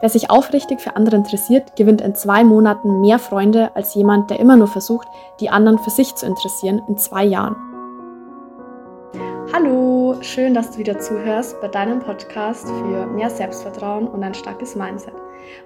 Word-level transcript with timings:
Wer 0.00 0.10
sich 0.10 0.28
aufrichtig 0.28 0.80
für 0.80 0.94
andere 0.94 1.16
interessiert, 1.16 1.74
gewinnt 1.74 2.02
in 2.02 2.14
zwei 2.14 2.44
Monaten 2.44 3.00
mehr 3.00 3.18
Freunde 3.18 3.74
als 3.74 3.94
jemand, 3.94 4.28
der 4.28 4.38
immer 4.40 4.56
nur 4.56 4.68
versucht, 4.68 5.08
die 5.40 5.48
anderen 5.48 5.78
für 5.78 5.88
sich 5.88 6.14
zu 6.14 6.26
interessieren 6.26 6.82
in 6.86 6.98
zwei 6.98 7.24
Jahren. 7.24 7.56
Hallo, 9.54 10.16
schön, 10.20 10.52
dass 10.52 10.72
du 10.72 10.78
wieder 10.78 10.98
zuhörst 10.98 11.58
bei 11.62 11.68
deinem 11.68 12.00
Podcast 12.00 12.68
für 12.68 13.06
mehr 13.06 13.30
Selbstvertrauen 13.30 14.06
und 14.06 14.22
ein 14.22 14.34
starkes 14.34 14.76
Mindset. 14.76 15.14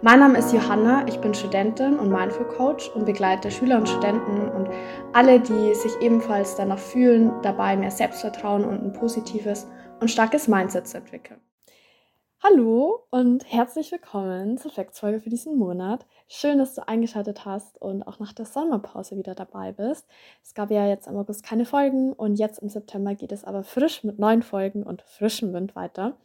Mein 0.01 0.21
Name 0.21 0.39
ist 0.39 0.53
Johanna, 0.53 1.05
ich 1.09 1.19
bin 1.21 1.35
Studentin 1.35 1.99
und 1.99 2.13
Mindful 2.13 2.47
Coach 2.47 2.89
und 2.95 3.07
begleite 3.07 3.51
Schüler 3.51 3.79
und 3.79 3.89
Studenten 3.89 4.49
und 4.51 4.69
alle, 5.13 5.41
die 5.41 5.75
sich 5.75 5.93
ebenfalls 6.01 6.55
danach 6.55 6.79
fühlen, 6.79 7.33
dabei 7.43 7.77
mehr 7.77 7.91
Selbstvertrauen 7.91 8.65
und 8.65 8.81
ein 8.81 8.93
positives 8.93 9.67
und 10.01 10.09
starkes 10.09 10.47
Mindset 10.47 10.87
zu 10.87 10.99
entwickeln. 10.99 11.41
Hallo 12.43 13.07
und 13.11 13.45
herzlich 13.53 13.93
willkommen 13.93 14.57
zur 14.57 14.71
Facts-Folge 14.71 15.21
für 15.21 15.29
diesen 15.29 15.59
Monat. 15.59 16.07
Schön, 16.27 16.57
dass 16.57 16.75
du 16.75 16.89
eingeschaltet 16.89 17.45
hast 17.45 17.77
und 17.83 18.03
auch 18.03 18.19
nach 18.19 18.33
der 18.33 18.47
Sommerpause 18.47 19.19
wieder 19.19 19.35
dabei 19.35 19.73
bist. 19.73 20.07
Es 20.43 20.55
gab 20.55 20.71
ja 20.71 20.89
jetzt 20.89 21.07
im 21.07 21.19
August 21.19 21.45
keine 21.45 21.67
Folgen 21.67 22.15
und 22.15 22.37
jetzt 22.37 22.61
im 22.61 22.71
September 22.71 23.15
geht 23.15 23.33
es 23.33 23.45
aber 23.45 23.63
frisch 23.63 24.05
mit 24.05 24.19
neuen 24.19 24.43
Folgen 24.43 24.85
und 24.85 25.03
frischem 25.03 25.53
Wind 25.53 25.77
weiter. 25.77 26.17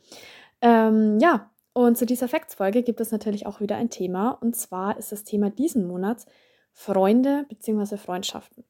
Ähm, 0.62 1.20
ja, 1.20 1.52
und 1.74 1.98
zu 1.98 2.06
dieser 2.06 2.30
Facts-Folge 2.30 2.82
gibt 2.82 3.02
es 3.02 3.12
natürlich 3.12 3.46
auch 3.46 3.60
wieder 3.60 3.76
ein 3.76 3.90
Thema 3.90 4.38
und 4.40 4.56
zwar 4.56 4.98
ist 4.98 5.12
das 5.12 5.26
Thema 5.26 5.50
diesen 5.50 5.86
Monats 5.86 6.28
Freunde 6.72 7.46
bzw. 7.50 7.98
Freundschaften 7.98 8.64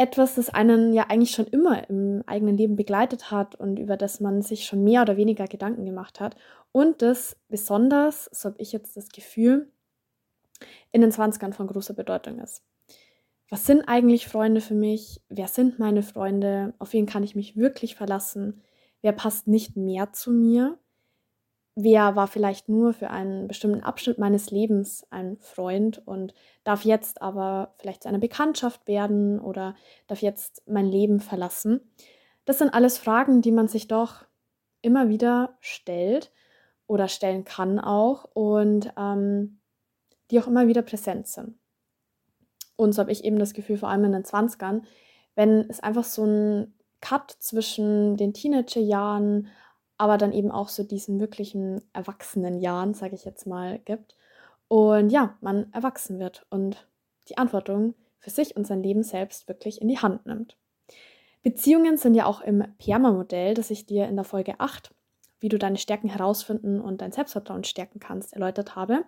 etwas, 0.00 0.36
das 0.36 0.48
einen 0.48 0.94
ja 0.94 1.10
eigentlich 1.10 1.32
schon 1.32 1.46
immer 1.48 1.86
im 1.90 2.24
eigenen 2.26 2.56
Leben 2.56 2.74
begleitet 2.74 3.30
hat 3.30 3.54
und 3.54 3.78
über 3.78 3.98
das 3.98 4.18
man 4.18 4.40
sich 4.40 4.64
schon 4.64 4.82
mehr 4.82 5.02
oder 5.02 5.18
weniger 5.18 5.44
Gedanken 5.46 5.84
gemacht 5.84 6.20
hat. 6.20 6.36
Und 6.72 7.02
das 7.02 7.36
besonders, 7.50 8.24
so 8.32 8.48
habe 8.48 8.62
ich 8.62 8.72
jetzt 8.72 8.96
das 8.96 9.10
Gefühl, 9.10 9.70
in 10.90 11.02
den 11.02 11.12
20ern 11.12 11.52
von 11.52 11.66
großer 11.66 11.92
Bedeutung 11.92 12.38
ist. 12.38 12.62
Was 13.50 13.66
sind 13.66 13.82
eigentlich 13.88 14.26
Freunde 14.26 14.62
für 14.62 14.74
mich? 14.74 15.20
Wer 15.28 15.48
sind 15.48 15.78
meine 15.78 16.02
Freunde? 16.02 16.72
Auf 16.78 16.94
wen 16.94 17.04
kann 17.04 17.22
ich 17.22 17.34
mich 17.34 17.58
wirklich 17.58 17.94
verlassen? 17.94 18.62
Wer 19.02 19.12
passt 19.12 19.48
nicht 19.48 19.76
mehr 19.76 20.14
zu 20.14 20.32
mir? 20.32 20.78
Wer 21.82 22.16
war 22.16 22.26
vielleicht 22.26 22.68
nur 22.68 22.92
für 22.92 23.10
einen 23.10 23.48
bestimmten 23.48 23.82
Abschnitt 23.82 24.18
meines 24.18 24.50
Lebens 24.50 25.06
ein 25.10 25.36
Freund 25.38 26.06
und 26.06 26.34
darf 26.64 26.84
jetzt 26.84 27.22
aber 27.22 27.74
vielleicht 27.78 28.02
zu 28.02 28.08
einer 28.08 28.18
Bekanntschaft 28.18 28.86
werden 28.86 29.40
oder 29.40 29.74
darf 30.06 30.22
jetzt 30.22 30.62
mein 30.66 30.86
Leben 30.86 31.20
verlassen. 31.20 31.80
Das 32.44 32.58
sind 32.58 32.74
alles 32.74 32.98
Fragen, 32.98 33.42
die 33.42 33.52
man 33.52 33.68
sich 33.68 33.88
doch 33.88 34.24
immer 34.82 35.08
wieder 35.08 35.56
stellt 35.60 36.32
oder 36.86 37.08
stellen 37.08 37.44
kann 37.44 37.78
auch 37.78 38.24
und 38.32 38.92
ähm, 38.96 39.60
die 40.30 40.40
auch 40.40 40.46
immer 40.46 40.66
wieder 40.66 40.82
präsent 40.82 41.26
sind. 41.26 41.58
Und 42.76 42.92
so 42.92 43.00
habe 43.00 43.12
ich 43.12 43.24
eben 43.24 43.38
das 43.38 43.52
Gefühl, 43.52 43.76
vor 43.76 43.90
allem 43.90 44.04
in 44.04 44.12
den 44.12 44.24
20ern, 44.24 44.82
wenn 45.34 45.68
es 45.68 45.80
einfach 45.80 46.04
so 46.04 46.24
ein 46.24 46.74
Cut 47.00 47.30
zwischen 47.30 48.16
den 48.16 48.32
Teenagerjahren 48.32 49.48
aber 50.00 50.16
dann 50.16 50.32
eben 50.32 50.50
auch 50.50 50.70
so 50.70 50.82
diesen 50.82 51.20
wirklichen 51.20 51.82
erwachsenen 51.92 52.58
Jahren, 52.58 52.94
sage 52.94 53.14
ich 53.14 53.26
jetzt 53.26 53.46
mal, 53.46 53.78
gibt. 53.80 54.16
Und 54.66 55.10
ja, 55.10 55.36
man 55.42 55.70
erwachsen 55.74 56.18
wird 56.18 56.46
und 56.48 56.88
die 57.28 57.34
Verantwortung 57.34 57.94
für 58.18 58.30
sich 58.30 58.56
und 58.56 58.66
sein 58.66 58.82
Leben 58.82 59.02
selbst 59.02 59.46
wirklich 59.46 59.82
in 59.82 59.88
die 59.88 59.98
Hand 59.98 60.24
nimmt. 60.24 60.56
Beziehungen 61.42 61.98
sind 61.98 62.14
ja 62.14 62.24
auch 62.24 62.40
im 62.40 62.64
Perma-Modell, 62.78 63.52
das 63.52 63.70
ich 63.70 63.84
dir 63.84 64.08
in 64.08 64.16
der 64.16 64.24
Folge 64.24 64.54
8, 64.58 64.90
wie 65.38 65.50
du 65.50 65.58
deine 65.58 65.76
Stärken 65.76 66.08
herausfinden 66.08 66.80
und 66.80 67.02
dein 67.02 67.12
Selbstvertrauen 67.12 67.64
stärken 67.64 68.00
kannst, 68.00 68.32
erläutert 68.32 68.76
habe. 68.76 69.04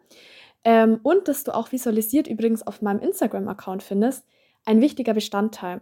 Ähm, 0.62 1.00
und 1.02 1.26
dass 1.26 1.42
du 1.42 1.54
auch 1.54 1.72
visualisiert 1.72 2.26
übrigens 2.28 2.66
auf 2.66 2.82
meinem 2.82 3.00
Instagram-Account 3.00 3.82
findest, 3.82 4.26
ein 4.66 4.82
wichtiger 4.82 5.14
Bestandteil. 5.14 5.80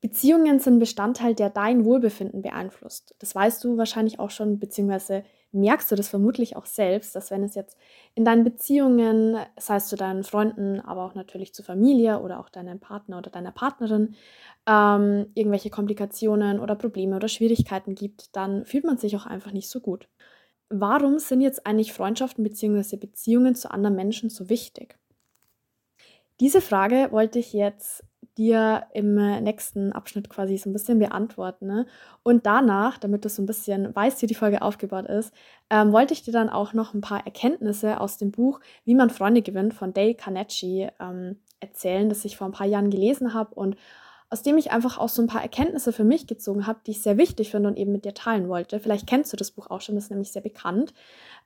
Beziehungen 0.00 0.60
sind 0.60 0.78
Bestandteil, 0.78 1.34
der 1.34 1.50
dein 1.50 1.84
Wohlbefinden 1.84 2.42
beeinflusst. 2.42 3.14
Das 3.18 3.34
weißt 3.34 3.64
du 3.64 3.76
wahrscheinlich 3.78 4.18
auch 4.20 4.30
schon, 4.30 4.58
beziehungsweise 4.58 5.24
merkst 5.52 5.90
du 5.90 5.96
das 5.96 6.08
vermutlich 6.08 6.56
auch 6.56 6.66
selbst, 6.66 7.16
dass 7.16 7.30
wenn 7.30 7.42
es 7.42 7.54
jetzt 7.54 7.78
in 8.14 8.24
deinen 8.24 8.44
Beziehungen, 8.44 9.38
sei 9.58 9.76
es 9.76 9.88
zu 9.88 9.96
deinen 9.96 10.22
Freunden, 10.22 10.80
aber 10.80 11.04
auch 11.04 11.14
natürlich 11.14 11.54
zur 11.54 11.64
Familie 11.64 12.20
oder 12.20 12.40
auch 12.40 12.50
deinem 12.50 12.78
Partner 12.78 13.18
oder 13.18 13.30
deiner 13.30 13.52
Partnerin, 13.52 14.14
ähm, 14.66 15.26
irgendwelche 15.34 15.70
Komplikationen 15.70 16.60
oder 16.60 16.74
Probleme 16.74 17.16
oder 17.16 17.28
Schwierigkeiten 17.28 17.94
gibt, 17.94 18.36
dann 18.36 18.66
fühlt 18.66 18.84
man 18.84 18.98
sich 18.98 19.16
auch 19.16 19.26
einfach 19.26 19.52
nicht 19.52 19.70
so 19.70 19.80
gut. 19.80 20.08
Warum 20.68 21.18
sind 21.18 21.40
jetzt 21.40 21.66
eigentlich 21.66 21.92
Freundschaften 21.92 22.44
bzw. 22.44 22.96
Beziehungen 22.96 23.54
zu 23.54 23.70
anderen 23.70 23.96
Menschen 23.96 24.30
so 24.30 24.48
wichtig? 24.48 24.98
Diese 26.40 26.60
Frage 26.60 27.08
wollte 27.12 27.38
ich 27.38 27.54
jetzt 27.54 28.04
dir 28.38 28.86
im 28.92 29.16
äh, 29.18 29.40
nächsten 29.40 29.92
Abschnitt 29.92 30.28
quasi 30.28 30.56
so 30.58 30.70
ein 30.70 30.72
bisschen 30.72 30.98
beantworten. 30.98 31.66
Ne? 31.66 31.86
Und 32.22 32.46
danach, 32.46 32.98
damit 32.98 33.24
du 33.24 33.28
so 33.28 33.42
ein 33.42 33.46
bisschen 33.46 33.94
weißt, 33.94 34.22
wie 34.22 34.26
die 34.26 34.34
Folge 34.34 34.62
aufgebaut 34.62 35.06
ist, 35.06 35.32
ähm, 35.70 35.92
wollte 35.92 36.14
ich 36.14 36.22
dir 36.22 36.32
dann 36.32 36.48
auch 36.48 36.72
noch 36.72 36.94
ein 36.94 37.00
paar 37.00 37.24
Erkenntnisse 37.24 38.00
aus 38.00 38.18
dem 38.18 38.30
Buch 38.30 38.60
Wie 38.84 38.94
man 38.94 39.10
Freunde 39.10 39.42
gewinnt 39.42 39.74
von 39.74 39.92
Dale 39.92 40.14
Carnegie 40.14 40.88
ähm, 41.00 41.36
erzählen, 41.60 42.08
das 42.08 42.24
ich 42.24 42.36
vor 42.36 42.46
ein 42.46 42.52
paar 42.52 42.66
Jahren 42.66 42.90
gelesen 42.90 43.34
habe 43.34 43.54
und 43.54 43.76
aus 44.28 44.42
dem 44.42 44.58
ich 44.58 44.72
einfach 44.72 44.98
auch 44.98 45.08
so 45.08 45.22
ein 45.22 45.28
paar 45.28 45.42
Erkenntnisse 45.42 45.92
für 45.92 46.04
mich 46.04 46.26
gezogen 46.26 46.66
habe, 46.66 46.80
die 46.86 46.90
ich 46.92 47.02
sehr 47.02 47.16
wichtig 47.16 47.50
finde 47.50 47.68
und 47.68 47.76
eben 47.76 47.92
mit 47.92 48.04
dir 48.04 48.14
teilen 48.14 48.48
wollte. 48.48 48.80
Vielleicht 48.80 49.06
kennst 49.06 49.32
du 49.32 49.36
das 49.36 49.52
Buch 49.52 49.70
auch 49.70 49.80
schon, 49.80 49.94
das 49.94 50.04
ist 50.04 50.10
nämlich 50.10 50.32
sehr 50.32 50.42
bekannt. 50.42 50.92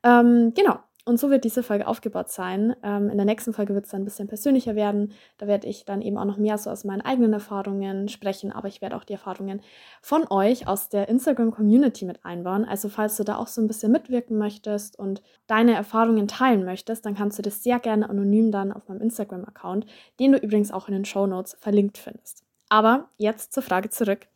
Ähm, 0.02 0.52
genau, 0.54 0.78
und 1.10 1.18
so 1.18 1.28
wird 1.28 1.44
diese 1.44 1.62
Folge 1.62 1.86
aufgebaut 1.86 2.30
sein. 2.30 2.74
Ähm, 2.82 3.10
in 3.10 3.18
der 3.18 3.26
nächsten 3.26 3.52
Folge 3.52 3.74
wird 3.74 3.84
es 3.84 3.90
dann 3.90 4.02
ein 4.02 4.04
bisschen 4.04 4.28
persönlicher 4.28 4.74
werden. 4.74 5.12
Da 5.36 5.46
werde 5.46 5.66
ich 5.66 5.84
dann 5.84 6.00
eben 6.00 6.16
auch 6.16 6.24
noch 6.24 6.38
mehr 6.38 6.56
so 6.56 6.70
aus 6.70 6.84
meinen 6.84 7.02
eigenen 7.02 7.32
Erfahrungen 7.32 8.08
sprechen, 8.08 8.52
aber 8.52 8.68
ich 8.68 8.80
werde 8.80 8.96
auch 8.96 9.04
die 9.04 9.12
Erfahrungen 9.12 9.60
von 10.00 10.26
euch 10.30 10.66
aus 10.66 10.88
der 10.88 11.08
Instagram-Community 11.08 12.06
mit 12.06 12.24
einbauen. 12.24 12.64
Also 12.64 12.88
falls 12.88 13.16
du 13.16 13.24
da 13.24 13.36
auch 13.36 13.48
so 13.48 13.60
ein 13.60 13.66
bisschen 13.66 13.92
mitwirken 13.92 14.38
möchtest 14.38 14.98
und 14.98 15.22
deine 15.46 15.74
Erfahrungen 15.74 16.28
teilen 16.28 16.64
möchtest, 16.64 17.04
dann 17.04 17.14
kannst 17.14 17.38
du 17.38 17.42
das 17.42 17.62
sehr 17.62 17.80
gerne 17.80 18.08
anonym 18.08 18.50
dann 18.52 18.72
auf 18.72 18.88
meinem 18.88 19.02
Instagram-Account, 19.02 19.86
den 20.18 20.32
du 20.32 20.38
übrigens 20.38 20.70
auch 20.70 20.88
in 20.88 20.94
den 20.94 21.04
Show 21.04 21.26
Notes 21.26 21.56
verlinkt 21.60 21.98
findest. 21.98 22.44
Aber 22.68 23.10
jetzt 23.18 23.52
zur 23.52 23.62
Frage 23.62 23.90
zurück. 23.90 24.28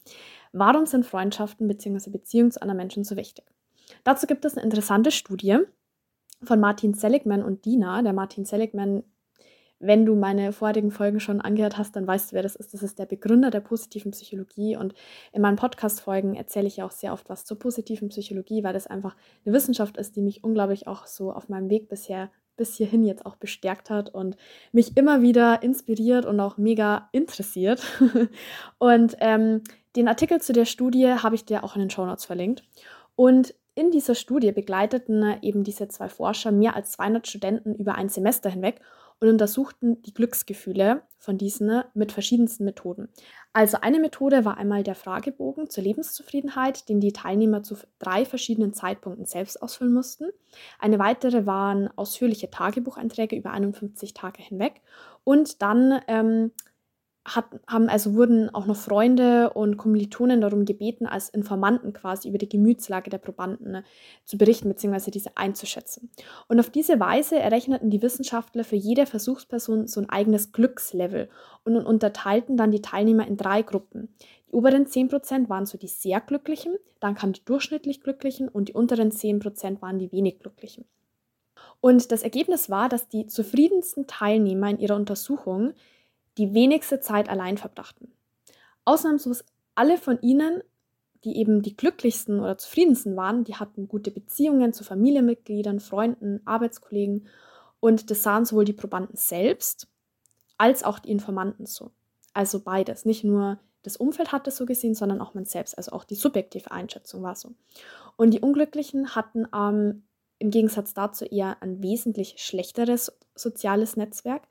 Warum 0.53 0.87
sind 0.87 1.07
Freundschaften 1.07 1.69
bzw. 1.69 2.11
Beziehungen 2.11 2.51
zu 2.51 2.61
anderen 2.61 2.79
Menschen 2.79 3.05
so 3.05 3.17
wichtig? 3.17 3.45
Dazu 4.03 4.27
gibt 4.27 4.45
es 4.45 4.55
eine 4.57 4.65
interessante 4.65 5.11
Studie, 5.11 5.59
von 6.45 6.61
Martin 6.61 6.95
Seligman 6.95 7.43
und 7.43 7.65
Dina. 7.65 8.03
Der 8.03 8.13
Martin 8.13 8.45
Seligman, 8.45 9.03
wenn 9.79 10.07
du 10.07 10.15
meine 10.15 10.53
vorigen 10.53 10.91
Folgen 10.91 11.21
schon 11.21 11.41
angehört 11.41 11.77
hast, 11.79 11.97
dann 11.97 12.07
weißt 12.07 12.31
du, 12.31 12.37
wer 12.37 12.43
das 12.43 12.57
ist. 12.57 12.75
Das 12.75 12.83
ist 12.83 12.99
der 12.99 13.07
Begründer 13.07 13.51
der 13.51 13.61
positiven 13.61 14.13
Psychologie. 14.13 14.77
Und 14.77 14.95
in 15.33 15.43
meinen 15.43 15.57
Podcast-Folgen 15.57 16.35
erzähle 16.35 16.67
ich 16.67 16.79
ja 16.79 16.87
auch 16.87 16.93
sehr 16.93 17.13
oft 17.13 17.29
was 17.29 17.45
zur 17.45 17.59
positiven 17.59 18.09
Psychologie, 18.09 18.65
weil 18.65 18.73
das 18.73 18.87
einfach 18.87 19.17
eine 19.45 19.55
Wissenschaft 19.55 19.97
ist, 19.97 20.17
die 20.17 20.23
mich 20.23 20.45
unglaublich 20.45 20.87
auch 20.87 21.07
so 21.07 21.33
auf 21.33 21.49
meinem 21.49 21.71
Weg 21.71 21.89
bisher 21.89 22.31
bis 22.57 22.77
hierhin 22.77 23.03
jetzt 23.03 23.27
auch 23.27 23.37
bestärkt 23.37 23.91
hat 23.91 24.15
und 24.15 24.37
mich 24.73 24.97
immer 24.97 25.23
wieder 25.23 25.63
inspiriert 25.63 26.25
und 26.25 26.39
auch 26.41 26.57
mega 26.57 27.09
interessiert. 27.13 27.83
und 28.79 29.17
ähm, 29.21 29.63
den 29.97 30.09
Artikel 30.09 30.41
zu 30.41 30.53
der 30.53 30.65
Studie 30.65 31.09
habe 31.09 31.35
ich 31.35 31.45
dir 31.45 31.65
auch 31.65 31.75
in 31.75 31.81
den 31.81 31.91
Show 31.91 32.07
Notes 32.07 32.25
verlinkt. 32.25 32.65
Und 33.17 33.55
in 33.75 33.91
dieser 33.91 34.15
Studie 34.15 34.53
begleiteten 34.53 35.39
eben 35.43 35.65
diese 35.65 35.89
zwei 35.89 36.09
Forscher 36.09 36.53
mehr 36.53 36.77
als 36.77 36.93
200 36.93 37.27
Studenten 37.27 37.75
über 37.75 37.97
ein 37.97 38.09
Semester 38.09 38.49
hinweg 38.49 38.81
und 39.21 39.29
untersuchten 39.29 40.03
die 40.03 40.15
Glücksgefühle 40.15 41.03
von 41.19 41.39
diesen 41.39 41.83
mit 41.95 42.13
verschiedensten 42.13 42.65
Methoden. 42.65 43.09
Also 43.53 43.79
eine 43.81 44.01
Methode 44.01 44.45
war 44.45 44.59
einmal 44.59 44.83
der 44.83 44.95
Fragebogen 44.95 45.71
zur 45.71 45.85
Lebenszufriedenheit, 45.85 46.89
den 46.89 47.01
die 47.01 47.13
Teilnehmer 47.13 47.63
zu 47.63 47.77
drei 47.99 48.25
verschiedenen 48.25 48.75
Zeitpunkten 48.75 49.25
selbst 49.25 49.63
ausfüllen 49.63 49.95
mussten. 49.95 50.27
Eine 50.79 50.99
weitere 50.99 51.47
waren 51.47 51.89
ausführliche 51.97 52.51
Tagebucheinträge 52.51 53.37
über 53.37 53.53
51 53.53 54.15
Tage 54.15 54.43
hinweg 54.43 54.83
und 55.23 55.63
dann 55.63 56.01
ähm, 56.09 56.53
hat, 57.25 57.47
haben 57.67 57.89
also 57.89 58.15
wurden 58.15 58.55
auch 58.55 58.67
noch 58.67 58.77
Freunde 58.77 59.51
und 59.51 59.79
Kommilitonen 59.79 60.43
darum 60.43 60.67
gebeten, 60.67 61.07
als 61.07 61.31
Informanten 61.31 61.95
quasi 61.95 62.29
über 62.29 62.37
die 62.37 62.49
Gemütslage 62.49 63.09
der 63.09 63.19
Probanden 63.19 63.73
ne, 63.73 63.85
zu 64.25 64.37
berichten 64.37 64.69
bzw. 64.69 65.11
diese 65.11 65.37
einzuschätzen. 65.37 66.11
Und 66.49 66.61
auf 66.61 66.69
diese 66.69 67.01
Weise 67.01 67.39
errechneten 67.39 67.91
die 67.91 68.03
Wissenschaftler 68.03 68.63
für 68.63 68.77
jede 68.77 69.07
Versuchsperson 69.07 69.87
so 69.87 70.01
ein 70.01 70.11
eigenes 70.11 70.53
Glückslevel 70.53 71.31
und 71.65 71.77
unterteilten 71.77 72.59
dann 72.59 72.71
die 72.71 72.83
Teilnehmer 72.83 73.27
in 73.27 73.39
drei 73.39 73.63
Gruppen. 73.63 74.15
Die 74.51 74.55
oberen 74.55 74.87
10% 74.87 75.49
waren 75.49 75.65
so 75.65 75.79
die 75.79 75.89
sehr 75.89 76.21
Glücklichen, 76.21 76.75
dann 77.01 77.15
kamen 77.15 77.33
die 77.33 77.45
durchschnittlich 77.45 78.03
Glücklichen 78.03 78.49
und 78.49 78.69
die 78.69 78.75
unteren 78.75 79.11
10% 79.11 79.81
waren 79.81 79.99
die 79.99 80.13
wenig 80.13 80.41
Glücklichen. 80.41 80.85
Und 81.81 82.13
das 82.13 82.23
Ergebnis 82.23 82.71
war, 82.71 82.89
dass 82.89 83.09
die 83.09 83.27
zufriedensten 83.27 84.07
Teilnehmer 84.07 84.71
in 84.71 84.79
ihrer 84.79 84.97
Untersuchung 84.97 85.73
die 86.39 86.55
wenigste 86.55 87.01
Zeit 87.01 87.29
allein 87.29 87.59
verbrachten. 87.59 88.13
Ausnahmslos 88.85 89.45
alle 89.75 89.99
von 89.99 90.21
ihnen 90.21 90.63
die 91.25 91.39
eben 91.39 91.63
die 91.63 91.77
glücklichsten 91.77 92.41
oder 92.41 92.59
zufriedensten 92.59 93.17
waren, 93.17 93.45
die 93.45 93.57
hatten 93.57 93.89
gute 93.89 94.11
Beziehungen 94.11 94.73
zu 94.73 94.85
Familienmitgliedern, 94.85 95.81
Freunden, 95.81 96.41
Arbeitskollegen 96.45 97.27
und 97.81 98.11
das 98.11 98.23
sahen 98.23 98.45
sowohl 98.45 98.65
die 98.65 98.73
Probanden 98.73 99.17
selbst 99.17 99.89
als 100.59 100.85
auch 100.85 100.99
die 100.99 101.11
Informanten 101.11 101.67
so. 101.67 101.91
Also 102.35 102.61
beides. 102.61 103.05
Nicht 103.05 103.25
nur 103.25 103.59
das 103.83 103.97
Umfeld 103.97 104.33
hat 104.33 104.47
es 104.49 104.57
so 104.57 104.67
gesehen, 104.67 104.95
sondern 104.95 105.21
auch 105.21 105.35
man 105.35 105.45
selbst. 105.45 105.77
Also 105.77 105.93
auch 105.93 106.05
die 106.05 106.15
subjektive 106.15 106.71
Einschätzung 106.71 107.23
war 107.23 107.37
so. 107.37 107.53
Und 108.17 108.33
die 108.33 108.41
Unglücklichen 108.41 109.15
hatten 109.15 109.47
ähm, 109.55 110.05
im 110.39 110.51
Gegensatz 110.51 110.95
dazu 110.95 111.25
eher 111.25 111.63
ein 111.63 111.83
wesentlich 111.83 112.37
schlechteres 112.39 113.13
soziales 113.35 113.97
Netzwerk. 113.97 114.43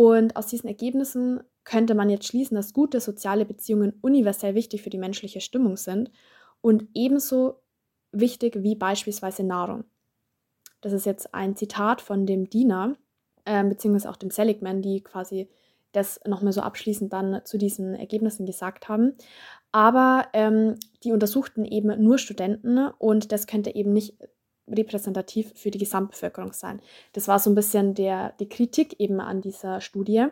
Und 0.00 0.34
aus 0.34 0.46
diesen 0.46 0.66
Ergebnissen 0.66 1.42
könnte 1.62 1.94
man 1.94 2.08
jetzt 2.08 2.26
schließen, 2.26 2.54
dass 2.54 2.72
gute 2.72 3.00
soziale 3.00 3.44
Beziehungen 3.44 3.92
universell 4.00 4.54
wichtig 4.54 4.80
für 4.80 4.88
die 4.88 4.96
menschliche 4.96 5.42
Stimmung 5.42 5.76
sind 5.76 6.10
und 6.62 6.88
ebenso 6.94 7.60
wichtig 8.10 8.62
wie 8.62 8.76
beispielsweise 8.76 9.44
Nahrung. 9.44 9.84
Das 10.80 10.94
ist 10.94 11.04
jetzt 11.04 11.34
ein 11.34 11.54
Zitat 11.54 12.00
von 12.00 12.24
dem 12.24 12.48
Diener, 12.48 12.96
äh, 13.44 13.62
beziehungsweise 13.62 14.08
auch 14.08 14.16
dem 14.16 14.30
Seligman, 14.30 14.80
die 14.80 15.02
quasi 15.02 15.50
das 15.92 16.18
nochmal 16.26 16.54
so 16.54 16.62
abschließend 16.62 17.12
dann 17.12 17.42
zu 17.44 17.58
diesen 17.58 17.94
Ergebnissen 17.94 18.46
gesagt 18.46 18.88
haben. 18.88 19.12
Aber 19.70 20.28
ähm, 20.32 20.76
die 21.04 21.12
untersuchten 21.12 21.66
eben 21.66 22.02
nur 22.02 22.16
Studenten 22.16 22.88
und 22.96 23.32
das 23.32 23.46
könnte 23.46 23.74
eben 23.74 23.92
nicht 23.92 24.14
repräsentativ 24.72 25.52
für 25.54 25.70
die 25.70 25.78
Gesamtbevölkerung 25.78 26.52
sein. 26.52 26.80
Das 27.12 27.28
war 27.28 27.38
so 27.38 27.50
ein 27.50 27.54
bisschen 27.54 27.94
der, 27.94 28.34
die 28.40 28.48
Kritik 28.48 28.98
eben 28.98 29.20
an 29.20 29.40
dieser 29.40 29.80
Studie. 29.80 30.26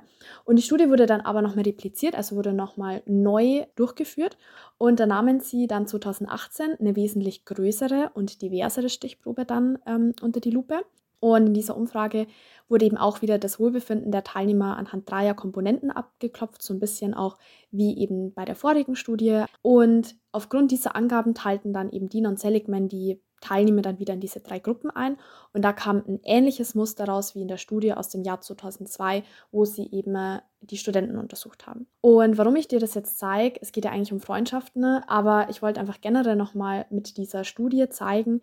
Und 0.44 0.56
die 0.56 0.62
Studie 0.62 0.88
wurde 0.88 1.06
dann 1.06 1.20
aber 1.20 1.42
nochmal 1.42 1.64
repliziert, 1.64 2.14
also 2.14 2.36
wurde 2.36 2.52
nochmal 2.52 3.02
neu 3.06 3.66
durchgeführt. 3.76 4.36
Und 4.78 5.00
da 5.00 5.06
nahmen 5.06 5.40
sie 5.40 5.66
dann 5.66 5.86
2018 5.86 6.76
eine 6.78 6.96
wesentlich 6.96 7.44
größere 7.44 8.10
und 8.14 8.42
diversere 8.42 8.88
Stichprobe 8.88 9.44
dann 9.44 9.78
ähm, 9.86 10.12
unter 10.22 10.40
die 10.40 10.50
Lupe. 10.50 10.84
Und 11.20 11.48
in 11.48 11.54
dieser 11.54 11.76
Umfrage 11.76 12.26
wurde 12.68 12.84
eben 12.84 12.96
auch 12.96 13.22
wieder 13.22 13.38
das 13.38 13.58
Wohlbefinden 13.58 14.12
der 14.12 14.24
Teilnehmer 14.24 14.76
anhand 14.76 15.10
dreier 15.10 15.34
Komponenten 15.34 15.90
abgeklopft, 15.90 16.62
so 16.62 16.74
ein 16.74 16.80
bisschen 16.80 17.14
auch 17.14 17.38
wie 17.70 17.98
eben 17.98 18.32
bei 18.34 18.44
der 18.44 18.54
vorigen 18.54 18.94
Studie. 18.94 19.44
Und 19.62 20.16
aufgrund 20.32 20.70
dieser 20.70 20.94
Angaben 20.94 21.34
teilten 21.34 21.72
dann 21.72 21.90
eben 21.90 22.08
Diener 22.08 22.28
und 22.28 22.38
Seligman 22.38 22.88
die 22.88 23.20
Teilnehmer 23.40 23.82
dann 23.82 23.98
wieder 23.98 24.14
in 24.14 24.20
diese 24.20 24.40
drei 24.40 24.58
Gruppen 24.58 24.90
ein. 24.90 25.16
Und 25.52 25.62
da 25.62 25.72
kam 25.72 26.02
ein 26.06 26.20
ähnliches 26.24 26.74
Muster 26.74 27.04
raus 27.06 27.34
wie 27.34 27.42
in 27.42 27.48
der 27.48 27.56
Studie 27.56 27.92
aus 27.92 28.08
dem 28.08 28.22
Jahr 28.22 28.40
2002, 28.40 29.22
wo 29.50 29.64
sie 29.64 29.90
eben 29.90 30.14
äh, 30.14 30.40
die 30.60 30.76
Studenten 30.76 31.18
untersucht 31.18 31.66
haben. 31.66 31.86
Und 32.00 32.38
warum 32.38 32.56
ich 32.56 32.68
dir 32.68 32.80
das 32.80 32.94
jetzt 32.94 33.18
zeige, 33.18 33.60
es 33.62 33.72
geht 33.72 33.84
ja 33.84 33.90
eigentlich 33.90 34.12
um 34.12 34.20
Freundschaften, 34.20 34.82
ne? 34.82 35.04
aber 35.06 35.48
ich 35.50 35.62
wollte 35.62 35.80
einfach 35.80 36.00
generell 36.00 36.36
nochmal 36.36 36.86
mit 36.90 37.16
dieser 37.16 37.44
Studie 37.44 37.88
zeigen, 37.88 38.40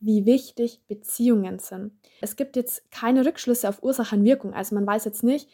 wie 0.00 0.26
wichtig 0.26 0.80
Beziehungen 0.88 1.60
sind. 1.60 1.92
Es 2.20 2.34
gibt 2.36 2.56
jetzt 2.56 2.90
keine 2.90 3.24
Rückschlüsse 3.24 3.68
auf 3.68 3.82
Ursache 3.82 4.16
und 4.16 4.24
Wirkung. 4.24 4.52
Also 4.52 4.74
man 4.74 4.86
weiß 4.86 5.04
jetzt 5.04 5.22
nicht, 5.22 5.48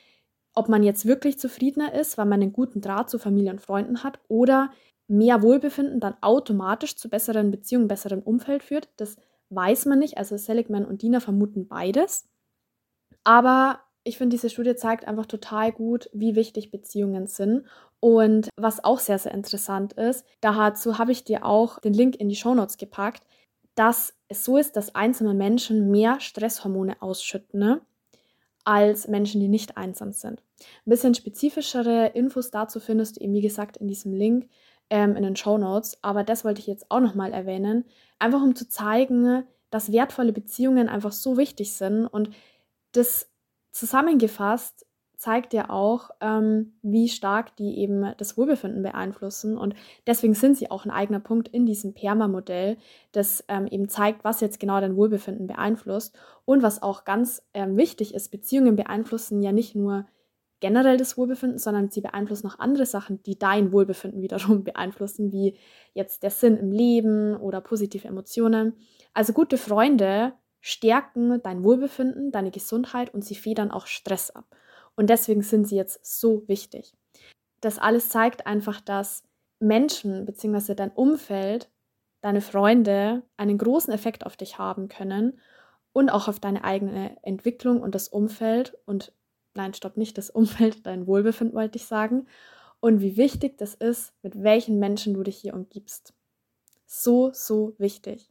ob 0.55 0.69
man 0.69 0.83
jetzt 0.83 1.07
wirklich 1.07 1.39
zufriedener 1.39 1.95
ist, 1.95 2.19
weil 2.19 2.27
man 2.27 2.43
einen 2.43 2.53
guten 2.53 2.81
Draht 2.81 3.11
zu 3.11 3.19
Familie 3.19 3.53
und 3.53 3.61
Freunden 3.61 4.03
hat 4.03 4.19
oder 4.29 4.71
mehr 5.09 5.43
Wohlbefinden 5.43 6.01
dann 6.01 6.17
automatisch 6.21 6.97
zu 6.97 7.09
besseren 7.09 7.51
Beziehungen, 7.51 7.89
besserem 7.89 8.21
Umfeld 8.21 8.63
führt. 8.63 8.89
Das 8.97 9.17
weiß 9.51 9.87
man 9.87 9.99
nicht. 9.99 10.19
Also 10.19 10.37
Seligman 10.37 10.85
und 10.85 11.03
Diener 11.03 11.21
vermuten 11.21 11.67
beides. 11.67 12.29
Aber 13.25 13.81
ich 14.05 14.17
finde, 14.17 14.35
diese 14.35 14.51
Studie 14.51 14.77
zeigt 14.77 15.07
einfach 15.07 15.27
total 15.27 15.73
gut, 15.73 16.09
wie 16.13 16.35
wichtig 16.35 16.71
Beziehungen 16.71 17.27
sind. 17.27 17.67
Und 18.01 18.49
was 18.57 18.85
auch 18.85 19.01
sehr, 19.01 19.19
sehr 19.19 19.35
interessant 19.35 19.95
ist, 19.95 20.25
dazu 20.41 20.99
habe 20.99 21.13
ich 21.13 21.25
dir 21.25 21.45
auch 21.45 21.81
den 21.81 21.95
Link 21.95 22.17
in 22.17 22.29
die 22.29 22.37
Shownotes 22.37 22.77
gepackt, 22.77 23.25
dass 23.75 24.15
es 24.29 24.45
so 24.45 24.57
ist, 24.57 24.77
dass 24.77 24.95
einsame 24.95 25.35
Menschen 25.35 25.91
mehr 25.91 26.21
Stresshormone 26.21 27.01
ausschütten 27.01 27.61
ne, 27.61 27.81
als 28.65 29.09
Menschen, 29.09 29.41
die 29.41 29.49
nicht 29.49 29.77
einsam 29.77 30.13
sind. 30.13 30.43
Ein 30.61 30.91
bisschen 30.91 31.15
spezifischere 31.15 32.09
Infos 32.09 32.51
dazu 32.51 32.81
findest 32.81 33.17
du 33.17 33.21
eben, 33.21 33.35
wie 33.35 33.41
gesagt, 33.41 33.77
in 33.77 33.89
diesem 33.89 34.13
Link 34.13 34.49
ähm, 34.91 35.17
in 35.17 35.23
den 35.23 35.37
Show 35.37 35.59
Notes, 35.59 35.99
aber 36.03 36.25
das 36.25 36.45
wollte 36.45 36.61
ich 36.61 36.67
jetzt 36.67 36.91
auch 36.91 37.01
nochmal 37.01 37.33
erwähnen, 37.33 37.85
einfach 38.19 38.43
um 38.43 38.55
zu 38.55 38.69
zeigen, 38.69 39.45
dass 39.71 39.93
wertvolle 39.93 40.33
Beziehungen 40.33 40.89
einfach 40.89 41.13
so 41.13 41.37
wichtig 41.37 41.75
sind 41.75 42.07
und 42.07 42.31
das 42.93 43.31
zusammengefasst 43.71 44.87
zeigt 45.19 45.53
ja 45.53 45.69
auch, 45.69 46.11
ähm, 46.21 46.75
wie 46.81 47.09
stark 47.09 47.57
die 47.57 47.79
eben 47.79 48.15
das 48.19 48.39
Wohlbefinden 48.39 48.85
beeinflussen. 48.85 49.59
Und 49.59 49.75
deswegen 50.07 50.35
sind 50.35 50.57
sie 50.57 50.71
auch 50.71 50.85
ein 50.85 50.93
eigener 50.93 51.19
Punkt 51.19 51.49
in 51.49 51.67
diesem 51.67 51.93
PERMA-Modell, 51.93 52.77
das 53.11 53.45
ähm, 53.49 53.67
eben 53.67 53.89
zeigt, 53.89 54.23
was 54.23 54.41
jetzt 54.41 54.61
genau 54.61 54.81
dein 54.81 54.97
Wohlbefinden 54.97 55.49
beeinflusst. 55.49 56.17
Und 56.45 56.63
was 56.63 56.83
auch 56.83 57.05
ganz 57.05 57.43
ähm, 57.53 57.77
wichtig 57.77 58.15
ist, 58.15 58.31
Beziehungen 58.31 58.77
beeinflussen 58.77 59.43
ja 59.43 59.51
nicht 59.51 59.75
nur 59.75 60.07
generell 60.61 60.97
das 60.97 61.17
Wohlbefinden, 61.17 61.59
sondern 61.59 61.91
sie 61.91 62.01
beeinflussen 62.01 62.49
auch 62.49 62.59
andere 62.59 62.87
Sachen, 62.87 63.23
die 63.23 63.39
dein 63.39 63.73
Wohlbefinden 63.73 64.23
wiederum 64.23 64.65
beeinflussen, 64.65 65.33
wie 65.33 65.57
jetzt 65.95 66.23
der 66.23 66.31
Sinn 66.31 66.57
im 66.57 66.73
Leben 66.73 67.37
oder 67.37 67.61
positive 67.61 68.09
Emotionen. 68.09 68.75
Also 69.15 69.33
gute 69.33 69.59
Freunde 69.59 70.35
stärken 70.61 71.41
dein 71.43 71.63
Wohlbefinden, 71.63 72.33
deine 72.33 72.51
Gesundheit 72.51 73.15
und 73.15 73.25
sie 73.25 73.35
federn 73.35 73.71
auch 73.71 73.87
Stress 73.87 74.31
ab. 74.31 74.47
Und 74.97 75.11
deswegen 75.11 75.43
sind 75.43 75.69
sie 75.69 75.77
jetzt 75.77 76.05
so 76.21 76.47
wichtig. 76.49 76.93
Das 77.61 77.79
alles 77.79 78.09
zeigt 78.09 78.47
einfach, 78.47 78.81
dass 78.81 79.23
Menschen 79.61 80.25
bzw. 80.25 80.75
dein 80.75 80.91
Umfeld, 80.91 81.71
deine 82.21 82.41
Freunde 82.41 83.23
einen 83.37 83.59
großen 83.59 83.93
Effekt 83.93 84.27
auf 84.27 84.37
dich 84.37 84.59
haben 84.59 84.89
können 84.89 85.41
und 85.93 86.11
auch 86.11 86.29
auf 86.29 86.41
deine 86.41 86.65
eigene 86.65 87.17
Entwicklung 87.23 87.81
und 87.81 87.95
das 87.95 88.09
Umfeld 88.09 88.77
und 88.87 89.13
nein, 89.55 89.75
stopp 89.75 89.97
nicht 89.97 90.19
das 90.19 90.31
Umfeld, 90.31 90.79
dein 90.87 91.07
Wohlbefinden 91.07 91.57
wollte 91.57 91.77
ich 91.77 91.87
sagen, 91.87 92.27
und 92.81 93.01
wie 93.01 93.17
wichtig 93.17 93.59
das 93.59 93.75
ist, 93.75 94.15
mit 94.23 94.43
welchen 94.43 94.79
Menschen 94.79 95.15
du 95.15 95.23
dich 95.23 95.39
hier 95.39 95.55
umgibst. 95.55 96.15
So, 96.87 97.31
so 97.33 97.75
wichtig. 97.79 98.31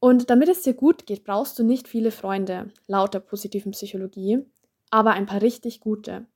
Und 0.00 0.30
damit 0.30 0.48
es 0.48 0.62
dir 0.62 0.72
gut 0.72 1.06
geht, 1.06 1.24
brauchst 1.24 1.58
du 1.58 1.62
nicht 1.62 1.86
viele 1.86 2.10
Freunde, 2.10 2.72
laut 2.86 3.12
der 3.12 3.20
positiven 3.20 3.72
Psychologie, 3.72 4.46
aber 4.90 5.10
ein 5.12 5.26
paar 5.26 5.42
richtig 5.42 5.80
gute. 5.80 6.26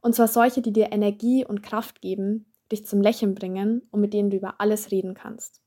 Und 0.00 0.14
zwar 0.14 0.28
solche, 0.28 0.62
die 0.62 0.72
dir 0.72 0.92
Energie 0.92 1.44
und 1.44 1.62
Kraft 1.62 2.00
geben, 2.00 2.46
dich 2.72 2.86
zum 2.86 3.02
Lächeln 3.02 3.34
bringen 3.34 3.86
und 3.90 4.00
mit 4.00 4.14
denen 4.14 4.30
du 4.30 4.38
über 4.38 4.60
alles 4.60 4.90
reden 4.90 5.12
kannst. 5.12 5.60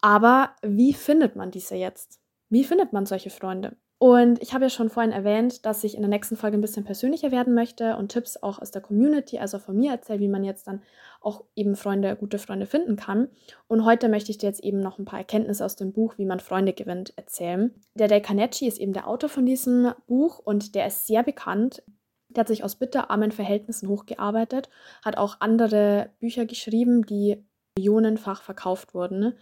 Aber 0.00 0.54
wie 0.62 0.92
findet 0.92 1.36
man 1.36 1.50
diese 1.50 1.74
jetzt? 1.74 2.20
Wie 2.50 2.64
findet 2.64 2.92
man 2.92 3.06
solche 3.06 3.30
Freunde? 3.30 3.76
Und 3.98 4.40
ich 4.40 4.54
habe 4.54 4.64
ja 4.64 4.70
schon 4.70 4.90
vorhin 4.90 5.10
erwähnt, 5.10 5.66
dass 5.66 5.82
ich 5.82 5.96
in 5.96 6.02
der 6.02 6.08
nächsten 6.08 6.36
Folge 6.36 6.56
ein 6.56 6.60
bisschen 6.60 6.84
persönlicher 6.84 7.32
werden 7.32 7.52
möchte 7.52 7.96
und 7.96 8.12
Tipps 8.12 8.36
auch 8.36 8.60
aus 8.60 8.70
der 8.70 8.80
Community, 8.80 9.40
also 9.40 9.58
von 9.58 9.76
mir 9.76 9.90
erzähle, 9.90 10.20
wie 10.20 10.28
man 10.28 10.44
jetzt 10.44 10.68
dann 10.68 10.82
auch 11.20 11.44
eben 11.56 11.74
Freunde, 11.74 12.14
gute 12.14 12.38
Freunde 12.38 12.66
finden 12.66 12.94
kann. 12.94 13.28
Und 13.66 13.84
heute 13.84 14.08
möchte 14.08 14.30
ich 14.30 14.38
dir 14.38 14.46
jetzt 14.46 14.62
eben 14.62 14.78
noch 14.78 15.00
ein 15.00 15.04
paar 15.04 15.18
Erkenntnisse 15.18 15.64
aus 15.64 15.74
dem 15.74 15.92
Buch, 15.92 16.16
wie 16.16 16.26
man 16.26 16.38
Freunde 16.38 16.74
gewinnt, 16.74 17.12
erzählen. 17.16 17.74
Der 17.94 18.06
Dale 18.06 18.22
Carnegie 18.22 18.68
ist 18.68 18.78
eben 18.78 18.92
der 18.92 19.08
Autor 19.08 19.28
von 19.28 19.44
diesem 19.44 19.92
Buch 20.06 20.38
und 20.38 20.76
der 20.76 20.86
ist 20.86 21.08
sehr 21.08 21.24
bekannt. 21.24 21.82
Der 22.28 22.42
hat 22.42 22.48
sich 22.48 22.62
aus 22.62 22.76
bitterarmen 22.76 23.32
Verhältnissen 23.32 23.88
hochgearbeitet, 23.88 24.68
hat 25.04 25.16
auch 25.16 25.40
andere 25.40 26.10
Bücher 26.20 26.46
geschrieben, 26.46 27.04
die 27.04 27.44
millionenfach 27.76 28.42
verkauft 28.42 28.94
wurden. 28.94 29.34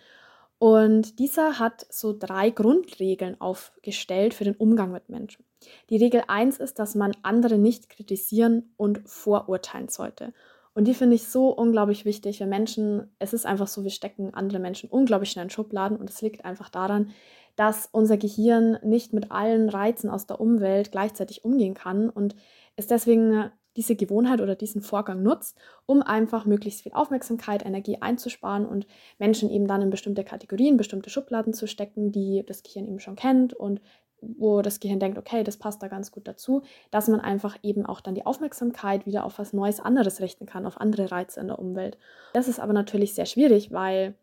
Und 0.59 1.19
dieser 1.19 1.59
hat 1.59 1.87
so 1.91 2.17
drei 2.19 2.51
Grundregeln 2.51 3.41
aufgestellt 3.41 4.35
für 4.35 4.45
den 4.45 4.57
Umgang 4.57 4.91
mit 4.93 5.09
Menschen. 5.09 5.45
Die 5.91 5.97
Regel 5.97 6.23
1 6.29 6.59
ist, 6.59 6.79
dass 6.79 6.95
man 6.95 7.13
andere 7.23 7.59
nicht 7.59 7.91
kritisieren 7.91 8.73
und 8.77 9.01
vorurteilen 9.07 9.89
sollte. 9.89 10.33
Und 10.75 10.85
die 10.87 10.95
finde 10.95 11.17
ich 11.17 11.29
so 11.29 11.49
unglaublich 11.49 12.05
wichtig, 12.05 12.41
weil 12.41 12.49
Menschen, 12.49 13.11
es 13.19 13.33
ist 13.33 13.47
einfach 13.47 13.67
so, 13.67 13.83
wir 13.83 13.91
stecken 13.91 14.35
andere 14.35 14.59
Menschen 14.59 14.91
unglaublich 14.91 15.31
schnell 15.31 15.45
in 15.45 15.51
Schubladen 15.51 15.97
und 15.97 16.11
es 16.11 16.21
liegt 16.21 16.45
einfach 16.45 16.69
daran, 16.69 17.11
dass 17.57 17.89
unser 17.93 18.19
Gehirn 18.19 18.79
nicht 18.83 19.15
mit 19.15 19.31
allen 19.31 19.71
Reizen 19.71 20.11
aus 20.11 20.27
der 20.27 20.39
Umwelt 20.39 20.93
gleichzeitig 20.93 21.45
umgehen 21.45 21.73
kann 21.73 22.11
und 22.11 22.37
es 22.77 22.87
deswegen 22.87 23.51
diese 23.77 23.97
Gewohnheit 23.97 24.41
oder 24.41 24.55
diesen 24.55 24.83
Vorgang 24.83 25.23
nutzt, 25.23 25.57
um 25.87 26.03
einfach 26.03 26.47
möglichst 26.47 26.83
viel 26.83 26.93
Aufmerksamkeit, 26.93 27.65
Energie 27.65 27.99
einzusparen 28.01 28.67
und 28.67 28.87
Menschen 29.19 29.51
eben 29.51 29.67
dann 29.67 29.83
in 29.83 29.91
bestimmte 29.91 30.25
Kategorien, 30.25 30.77
bestimmte 30.77 31.11
Schubladen 31.11 31.53
zu 31.53 31.67
stecken, 31.67 32.13
die 32.13 32.45
das 32.47 32.63
Gehirn 32.63 32.87
eben 32.87 33.01
schon 33.01 33.17
kennt 33.17 33.53
und 33.53 33.81
wo 34.21 34.63
das 34.63 34.81
Gehirn 34.81 34.99
denkt, 34.99 35.19
okay, 35.19 35.45
das 35.45 35.59
passt 35.59 35.83
da 35.83 35.89
ganz 35.89 36.11
gut 36.11 36.27
dazu, 36.27 36.63
dass 36.91 37.09
man 37.09 37.21
einfach 37.21 37.57
eben 37.63 37.85
auch 37.85 38.01
dann 38.01 38.15
die 38.15 38.25
Aufmerksamkeit 38.27 39.07
wieder 39.07 39.25
auf 39.25 39.39
was 39.39 39.53
Neues 39.53 39.79
anderes 39.79 40.21
richten 40.21 40.47
kann, 40.47 40.67
auf 40.67 40.81
andere 40.81 41.11
Reize 41.11 41.39
in 41.41 41.49
der 41.49 41.59
Umwelt. 41.59 41.99
Das 42.33 42.49
ist 42.49 42.59
aber 42.59 42.73
natürlich 42.73 43.15
sehr 43.15 43.27
schwierig, 43.27 43.73
weil 43.73 44.15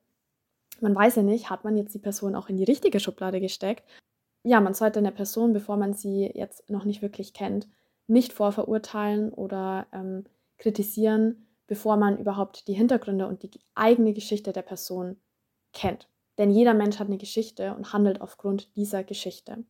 man 0.81 0.95
weiß 0.95 1.15
ja 1.15 1.23
nicht, 1.23 1.49
hat 1.49 1.63
man 1.63 1.77
jetzt 1.77 1.93
die 1.93 1.99
Person 1.99 2.35
auch 2.35 2.49
in 2.49 2.57
die 2.57 2.63
richtige 2.63 2.99
Schublade 2.99 3.39
gesteckt. 3.39 3.83
Ja, 4.43 4.59
man 4.59 4.73
sollte 4.73 4.99
eine 4.99 5.11
Person, 5.11 5.53
bevor 5.53 5.77
man 5.77 5.93
sie 5.93 6.29
jetzt 6.33 6.69
noch 6.69 6.83
nicht 6.85 7.01
wirklich 7.01 7.33
kennt, 7.33 7.67
nicht 8.07 8.33
vorverurteilen 8.33 9.31
oder 9.31 9.87
ähm, 9.91 10.25
kritisieren, 10.57 11.47
bevor 11.67 11.97
man 11.97 12.17
überhaupt 12.17 12.67
die 12.67 12.73
Hintergründe 12.73 13.27
und 13.27 13.43
die 13.43 13.51
eigene 13.75 14.13
Geschichte 14.13 14.51
der 14.51 14.61
Person 14.61 15.17
kennt. 15.71 16.09
Denn 16.37 16.51
jeder 16.51 16.73
Mensch 16.73 16.99
hat 16.99 17.07
eine 17.07 17.17
Geschichte 17.17 17.75
und 17.75 17.93
handelt 17.93 18.21
aufgrund 18.21 18.75
dieser 18.75 19.03
Geschichte. 19.03 19.63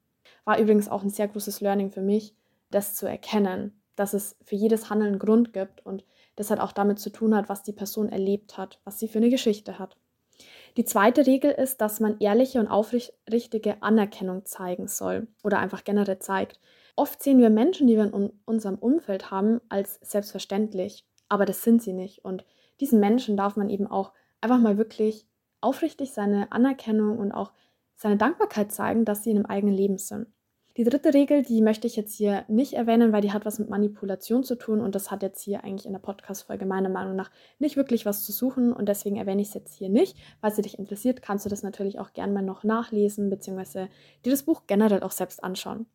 War 0.46 0.60
übrigens 0.60 0.90
auch 0.90 1.04
ein 1.04 1.10
sehr 1.10 1.28
großes 1.28 1.62
Learning 1.62 1.92
für 1.92 2.02
mich, 2.02 2.36
das 2.72 2.96
zu 2.96 3.06
erkennen, 3.06 3.82
dass 3.96 4.14
es 4.14 4.36
für 4.44 4.56
jedes 4.56 4.90
Handeln 4.90 5.12
einen 5.12 5.20
Grund 5.20 5.54
gibt 5.54 5.86
und 5.86 6.06
das 6.36 6.50
halt 6.50 6.60
auch 6.60 6.72
damit 6.72 7.00
zu 7.00 7.12
tun 7.12 7.36
hat, 7.36 7.50
was 7.50 7.64
die 7.64 7.74
Person 7.74 8.10
erlebt 8.10 8.58
hat, 8.58 8.80
was 8.86 9.00
sie 9.00 9.08
für 9.08 9.20
eine 9.20 9.30
Geschichte 9.30 9.78
hat. 9.78 9.98
Die 10.78 10.86
zweite 10.86 11.28
Regel 11.28 11.52
ist, 11.52 11.82
dass 11.82 12.00
man 12.00 12.18
ehrliche 12.20 12.60
und 12.60 12.68
aufrichtige 12.68 13.84
Anerkennung 13.84 14.46
zeigen 14.46 14.88
soll 14.88 15.28
oder 15.44 15.60
einfach 15.60 15.84
generell 15.84 16.18
zeigt. 16.20 16.60
Oft 16.96 17.24
sehen 17.24 17.40
wir 17.40 17.50
Menschen, 17.50 17.88
die 17.88 17.98
wir 17.98 18.04
in 18.04 18.32
unserem 18.46 18.76
Umfeld 18.76 19.32
haben, 19.32 19.62
als 19.70 20.00
selbstverständlich, 20.02 21.06
aber 21.28 21.46
das 21.46 21.64
sind 21.64 21.82
sie 21.82 21.94
nicht. 21.94 22.24
Und 22.24 22.46
diesen 22.80 23.00
Menschen 23.00 23.36
darf 23.36 23.56
man 23.56 23.70
eben 23.70 23.88
auch 23.88 24.12
einfach 24.42 24.60
mal 24.60 24.78
wirklich 24.78 25.28
aufrichtig 25.62 26.12
seine 26.12 26.52
Anerkennung 26.52 27.18
und 27.18 27.32
auch 27.32 27.52
seine 27.96 28.18
Dankbarkeit 28.18 28.72
zeigen, 28.72 29.06
dass 29.06 29.24
sie 29.24 29.32
in 29.32 29.38
einem 29.38 29.46
eigenen 29.46 29.76
Leben 29.76 29.98
sind. 29.98 30.28
Die 30.76 30.84
dritte 30.84 31.14
Regel, 31.14 31.44
die 31.44 31.62
möchte 31.62 31.86
ich 31.86 31.96
jetzt 31.96 32.16
hier 32.16 32.46
nicht 32.48 32.74
erwähnen, 32.74 33.12
weil 33.12 33.22
die 33.22 33.32
hat 33.32 33.46
was 33.46 33.60
mit 33.60 33.70
Manipulation 33.70 34.44
zu 34.44 34.56
tun 34.56 34.82
und 34.82 34.96
das 34.96 35.12
hat 35.12 35.22
jetzt 35.22 35.44
hier 35.44 35.64
eigentlich 35.64 35.86
in 35.86 35.92
der 35.92 36.00
Podcast-Folge 36.00 36.66
meiner 36.66 36.90
Meinung 36.90 37.16
nach 37.16 37.30
nicht 37.60 37.78
wirklich 37.78 38.08
was 38.08 38.26
zu 38.26 38.32
suchen 38.32 38.74
und 38.74 38.90
deswegen 38.90 39.18
erwähne 39.18 39.44
ich 39.44 39.50
es 39.50 39.54
jetzt 39.54 39.76
hier 39.76 39.90
nicht. 39.90 40.18
Falls 40.42 40.58
es 40.58 40.64
dich 40.64 40.80
interessiert, 40.80 41.22
kannst 41.22 41.46
du 41.46 41.50
das 41.50 41.62
natürlich 41.62 42.00
auch 42.00 42.12
gerne 42.14 42.34
mal 42.34 42.42
noch 42.42 42.64
nachlesen 42.64 43.30
bzw. 43.30 43.88
dir 44.26 44.32
das 44.32 44.44
Buch 44.44 44.64
generell 44.66 45.04
auch 45.04 45.12
selbst 45.12 45.44
anschauen. 45.44 45.86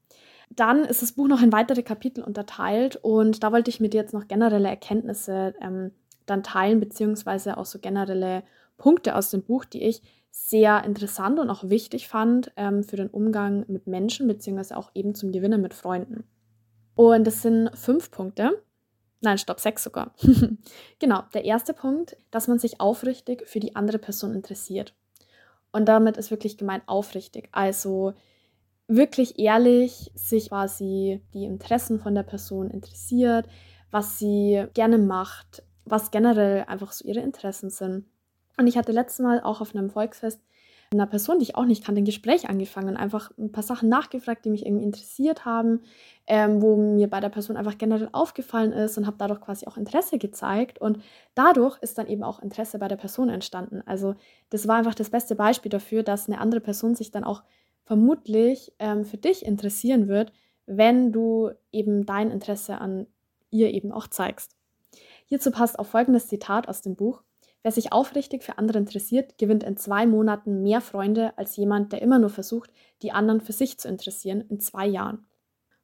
Dann 0.50 0.84
ist 0.84 1.02
das 1.02 1.12
Buch 1.12 1.28
noch 1.28 1.42
in 1.42 1.52
weitere 1.52 1.82
Kapitel 1.82 2.24
unterteilt 2.24 2.96
und 2.96 3.42
da 3.42 3.52
wollte 3.52 3.70
ich 3.70 3.80
mit 3.80 3.92
dir 3.92 4.00
jetzt 4.00 4.14
noch 4.14 4.28
generelle 4.28 4.68
Erkenntnisse 4.68 5.54
ähm, 5.60 5.92
dann 6.26 6.42
teilen 6.42 6.80
beziehungsweise 6.80 7.56
auch 7.56 7.66
so 7.66 7.78
generelle 7.78 8.42
Punkte 8.76 9.14
aus 9.14 9.30
dem 9.30 9.42
Buch, 9.42 9.64
die 9.64 9.82
ich 9.82 10.02
sehr 10.30 10.84
interessant 10.84 11.38
und 11.38 11.50
auch 11.50 11.68
wichtig 11.68 12.08
fand 12.08 12.52
ähm, 12.56 12.84
für 12.84 12.96
den 12.96 13.08
Umgang 13.08 13.64
mit 13.68 13.86
Menschen, 13.86 14.26
beziehungsweise 14.26 14.76
auch 14.76 14.90
eben 14.94 15.14
zum 15.14 15.32
Gewinnen 15.32 15.60
mit 15.60 15.74
Freunden. 15.74 16.24
Und 16.94 17.26
das 17.26 17.42
sind 17.42 17.70
fünf 17.76 18.10
Punkte. 18.10 18.62
Nein, 19.20 19.38
stopp, 19.38 19.60
sechs 19.60 19.82
sogar. 19.82 20.14
genau, 20.98 21.22
der 21.34 21.44
erste 21.44 21.74
Punkt, 21.74 22.16
dass 22.30 22.46
man 22.46 22.58
sich 22.58 22.80
aufrichtig 22.80 23.48
für 23.48 23.60
die 23.60 23.74
andere 23.74 23.98
Person 23.98 24.34
interessiert. 24.34 24.94
Und 25.72 25.86
damit 25.86 26.16
ist 26.16 26.30
wirklich 26.30 26.56
gemeint 26.56 26.84
aufrichtig. 26.86 27.48
Also 27.52 28.14
wirklich 28.88 29.38
ehrlich 29.38 30.10
sich 30.14 30.48
quasi 30.48 31.22
die 31.34 31.44
Interessen 31.44 32.00
von 32.00 32.14
der 32.14 32.22
Person 32.22 32.70
interessiert, 32.70 33.46
was 33.90 34.18
sie 34.18 34.64
gerne 34.74 34.98
macht, 34.98 35.62
was 35.84 36.10
generell 36.10 36.64
einfach 36.66 36.92
so 36.92 37.06
ihre 37.06 37.20
Interessen 37.20 37.70
sind. 37.70 38.06
Und 38.56 38.66
ich 38.66 38.76
hatte 38.76 38.92
letztes 38.92 39.24
Mal 39.24 39.40
auch 39.42 39.60
auf 39.60 39.74
einem 39.74 39.90
Volksfest 39.90 40.40
einer 40.90 41.06
Person, 41.06 41.38
die 41.38 41.44
ich 41.44 41.54
auch 41.54 41.66
nicht 41.66 41.84
kannte, 41.84 42.00
ein 42.00 42.06
Gespräch 42.06 42.48
angefangen 42.48 42.88
und 42.88 42.96
einfach 42.96 43.30
ein 43.38 43.52
paar 43.52 43.62
Sachen 43.62 43.90
nachgefragt, 43.90 44.44
die 44.44 44.50
mich 44.50 44.64
irgendwie 44.64 44.84
interessiert 44.84 45.44
haben, 45.44 45.82
ähm, 46.26 46.62
wo 46.62 46.76
mir 46.76 47.10
bei 47.10 47.20
der 47.20 47.28
Person 47.28 47.56
einfach 47.56 47.76
generell 47.76 48.08
aufgefallen 48.12 48.72
ist 48.72 48.96
und 48.96 49.06
habe 49.06 49.18
dadurch 49.18 49.40
quasi 49.40 49.66
auch 49.66 49.76
Interesse 49.76 50.18
gezeigt. 50.18 50.80
Und 50.80 51.02
dadurch 51.34 51.78
ist 51.82 51.98
dann 51.98 52.06
eben 52.06 52.22
auch 52.22 52.40
Interesse 52.40 52.78
bei 52.78 52.88
der 52.88 52.96
Person 52.96 53.28
entstanden. 53.28 53.82
Also 53.84 54.14
das 54.48 54.66
war 54.66 54.76
einfach 54.76 54.94
das 54.94 55.10
beste 55.10 55.34
Beispiel 55.34 55.70
dafür, 55.70 56.02
dass 56.02 56.26
eine 56.26 56.40
andere 56.40 56.60
Person 56.60 56.94
sich 56.94 57.10
dann 57.10 57.24
auch 57.24 57.42
vermutlich 57.88 58.70
ähm, 58.78 59.06
für 59.06 59.16
dich 59.16 59.46
interessieren 59.46 60.08
wird, 60.08 60.30
wenn 60.66 61.10
du 61.10 61.50
eben 61.72 62.04
dein 62.04 62.30
Interesse 62.30 62.82
an 62.82 63.06
ihr 63.48 63.72
eben 63.72 63.92
auch 63.92 64.08
zeigst. 64.08 64.56
Hierzu 65.24 65.50
passt 65.50 65.78
auch 65.78 65.86
folgendes 65.86 66.28
Zitat 66.28 66.68
aus 66.68 66.82
dem 66.82 66.96
Buch. 66.96 67.22
Wer 67.62 67.72
sich 67.72 67.90
aufrichtig 67.90 68.44
für 68.44 68.58
andere 68.58 68.76
interessiert, 68.76 69.38
gewinnt 69.38 69.62
in 69.62 69.78
zwei 69.78 70.06
Monaten 70.06 70.62
mehr 70.62 70.82
Freunde 70.82 71.32
als 71.38 71.56
jemand, 71.56 71.94
der 71.94 72.02
immer 72.02 72.18
nur 72.18 72.28
versucht, 72.28 72.70
die 73.00 73.12
anderen 73.12 73.40
für 73.40 73.52
sich 73.52 73.78
zu 73.78 73.88
interessieren, 73.88 74.42
in 74.50 74.60
zwei 74.60 74.86
Jahren. 74.86 75.26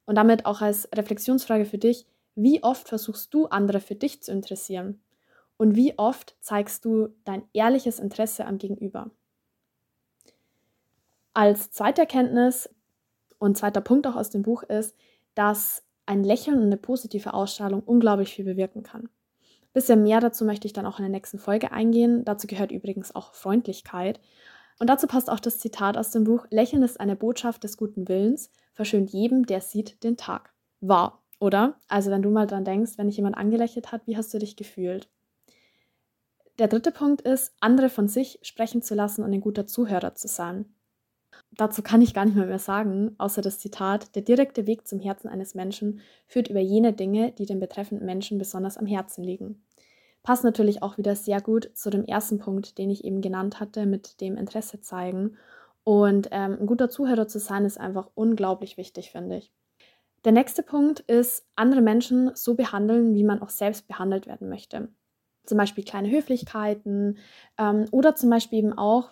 Und 0.05 0.13
damit 0.13 0.45
auch 0.45 0.61
als 0.61 0.87
Reflexionsfrage 0.93 1.65
für 1.65 1.79
dich, 1.79 2.05
wie 2.35 2.61
oft 2.61 2.87
versuchst 2.87 3.33
du, 3.33 3.47
andere 3.47 3.79
für 3.79 3.95
dich 3.95 4.21
zu 4.21 4.31
interessieren? 4.31 5.01
Und 5.57 5.75
wie 5.75 5.97
oft 5.97 6.37
zeigst 6.39 6.85
du 6.85 7.15
dein 7.23 7.41
ehrliches 7.53 7.97
Interesse 7.97 8.45
am 8.45 8.59
Gegenüber? 8.59 9.09
Als 11.35 11.69
zweite 11.69 11.99
Erkenntnis 11.99 12.69
und 13.39 13.57
zweiter 13.57 13.81
Punkt 13.81 14.07
auch 14.07 14.15
aus 14.15 14.29
dem 14.29 14.41
Buch 14.41 14.63
ist, 14.63 14.95
dass 15.33 15.83
ein 16.05 16.23
Lächeln 16.23 16.57
und 16.57 16.67
eine 16.67 16.77
positive 16.77 17.33
Ausstrahlung 17.33 17.83
unglaublich 17.83 18.33
viel 18.33 18.45
bewirken 18.45 18.83
kann. 18.83 19.09
Bisschen 19.73 20.01
mehr 20.03 20.21
dazu 20.21 20.45
möchte 20.45 20.65
ich 20.65 20.71
dann 20.71 20.85
auch 20.85 20.97
in 20.97 21.03
der 21.03 21.11
nächsten 21.11 21.37
Folge 21.37 21.73
eingehen. 21.73 22.23
Dazu 22.23 22.47
gehört 22.47 22.71
übrigens 22.71 23.13
auch 23.13 23.33
Freundlichkeit. 23.33 24.21
Und 24.79 24.89
dazu 24.89 25.07
passt 25.07 25.29
auch 25.29 25.41
das 25.41 25.59
Zitat 25.59 25.97
aus 25.97 26.11
dem 26.11 26.23
Buch: 26.23 26.47
Lächeln 26.51 26.83
ist 26.83 27.01
eine 27.01 27.17
Botschaft 27.17 27.65
des 27.65 27.75
guten 27.75 28.07
Willens, 28.07 28.49
verschönt 28.71 29.09
jedem, 29.09 29.45
der 29.45 29.59
sieht, 29.59 30.01
den 30.05 30.15
Tag. 30.15 30.53
Wahr, 30.79 31.21
oder? 31.41 31.77
Also, 31.89 32.11
wenn 32.11 32.21
du 32.21 32.29
mal 32.29 32.47
dran 32.47 32.63
denkst, 32.63 32.93
wenn 32.97 33.07
dich 33.07 33.17
jemand 33.17 33.37
angelächelt 33.37 33.91
hat, 33.91 34.07
wie 34.07 34.15
hast 34.15 34.33
du 34.33 34.39
dich 34.39 34.55
gefühlt? 34.55 35.09
Der 36.59 36.69
dritte 36.69 36.93
Punkt 36.93 37.23
ist, 37.23 37.53
andere 37.59 37.89
von 37.89 38.07
sich 38.07 38.39
sprechen 38.41 38.81
zu 38.81 38.95
lassen 38.95 39.21
und 39.21 39.33
ein 39.33 39.41
guter 39.41 39.67
Zuhörer 39.67 40.15
zu 40.15 40.29
sein. 40.29 40.73
Dazu 41.51 41.81
kann 41.81 42.01
ich 42.01 42.13
gar 42.13 42.25
nicht 42.25 42.35
mehr, 42.35 42.45
mehr 42.45 42.59
sagen, 42.59 43.15
außer 43.17 43.41
das 43.41 43.59
Zitat, 43.59 44.15
der 44.15 44.21
direkte 44.21 44.67
Weg 44.67 44.87
zum 44.87 44.99
Herzen 44.99 45.27
eines 45.27 45.55
Menschen 45.55 46.01
führt 46.27 46.49
über 46.49 46.59
jene 46.59 46.93
Dinge, 46.93 47.31
die 47.31 47.45
dem 47.45 47.59
betreffenden 47.59 48.05
Menschen 48.05 48.37
besonders 48.37 48.77
am 48.77 48.85
Herzen 48.85 49.23
liegen 49.23 49.63
passt 50.25 50.43
natürlich 50.43 50.81
auch 50.81 50.97
wieder 50.97 51.15
sehr 51.15 51.39
gut 51.39 51.69
zu 51.75 51.91
dem 51.91 52.03
ersten 52.03 52.39
Punkt, 52.39 52.79
den 52.79 52.89
ich 52.89 53.05
eben 53.05 53.21
genannt 53.21 53.59
hatte, 53.59 53.85
mit 53.85 54.19
dem 54.21 54.35
Interesse 54.37 54.81
zeigen. 54.81 55.37
Und 55.83 56.29
ähm, 56.31 56.57
ein 56.59 56.65
guter 56.65 56.89
Zuhörer 56.89 57.27
zu 57.27 57.37
sein, 57.39 57.63
ist 57.63 57.79
einfach 57.79 58.09
unglaublich 58.15 58.75
wichtig, 58.75 59.11
finde 59.11 59.37
ich. 59.37 59.53
Der 60.25 60.31
nächste 60.31 60.63
Punkt 60.63 61.01
ist, 61.01 61.47
andere 61.55 61.81
Menschen 61.81 62.31
so 62.33 62.55
behandeln, 62.55 63.13
wie 63.13 63.23
man 63.23 63.39
auch 63.39 63.49
selbst 63.49 63.87
behandelt 63.87 64.25
werden 64.25 64.49
möchte. 64.49 64.89
Zum 65.45 65.59
Beispiel 65.59 65.83
kleine 65.83 66.09
Höflichkeiten 66.09 67.19
ähm, 67.59 67.85
oder 67.91 68.15
zum 68.15 68.31
Beispiel 68.31 68.57
eben 68.57 68.73
auch, 68.73 69.11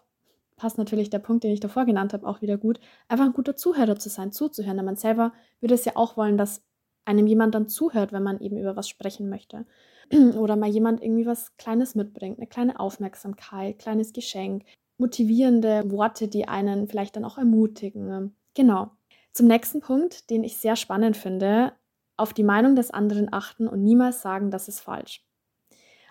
passt 0.56 0.78
natürlich 0.78 1.10
der 1.10 1.20
Punkt, 1.20 1.44
den 1.44 1.52
ich 1.52 1.60
davor 1.60 1.86
genannt 1.86 2.14
habe, 2.14 2.28
auch 2.28 2.42
wieder 2.42 2.58
gut, 2.58 2.80
einfach 3.08 3.26
ein 3.26 3.34
guter 3.34 3.56
Zuhörer 3.56 3.98
zu 3.98 4.10
sein, 4.10 4.32
zuzuhören. 4.32 4.78
Denn 4.78 4.86
man 4.86 4.96
selber 4.96 5.34
würde 5.60 5.76
es 5.76 5.86
ja 5.86 5.94
auch 5.96 6.18
wollen, 6.18 6.38
dass 6.38 6.64
einem 7.06 7.28
jemand 7.28 7.56
dann 7.56 7.68
zuhört, 7.68 8.14
wenn 8.14 8.24
man 8.24 8.40
eben 8.40 8.58
über 8.58 8.76
was 8.76 8.88
sprechen 8.88 9.30
möchte. 9.30 9.66
oder 10.38 10.56
mal 10.56 10.70
jemand 10.70 11.02
irgendwie 11.02 11.26
was 11.26 11.56
Kleines 11.58 11.96
mitbringt, 11.96 12.38
eine 12.38 12.48
kleine 12.48 12.80
Aufmerksamkeit, 12.80 13.80
kleines 13.80 14.14
Geschenk, 14.14 14.64
motivierende 14.98 15.90
Worte, 15.92 16.28
die 16.28 16.48
einen 16.48 16.88
vielleicht 16.88 17.16
dann 17.16 17.26
auch 17.26 17.38
ermutigen. 17.38 18.36
Genau. 18.54 18.92
Zum 19.34 19.48
nächsten 19.48 19.82
Punkt, 19.82 20.30
den 20.30 20.44
ich 20.44 20.58
sehr 20.58 20.76
spannend 20.76 21.18
finde, 21.18 21.74
auf 22.18 22.34
die 22.34 22.44
Meinung 22.44 22.76
des 22.76 22.92
anderen 22.92 23.34
achten 23.34 23.68
und 23.68 23.84
niemals 23.84 24.22
sagen, 24.22 24.52
das 24.52 24.68
ist 24.68 24.80
falsch. 24.80 25.26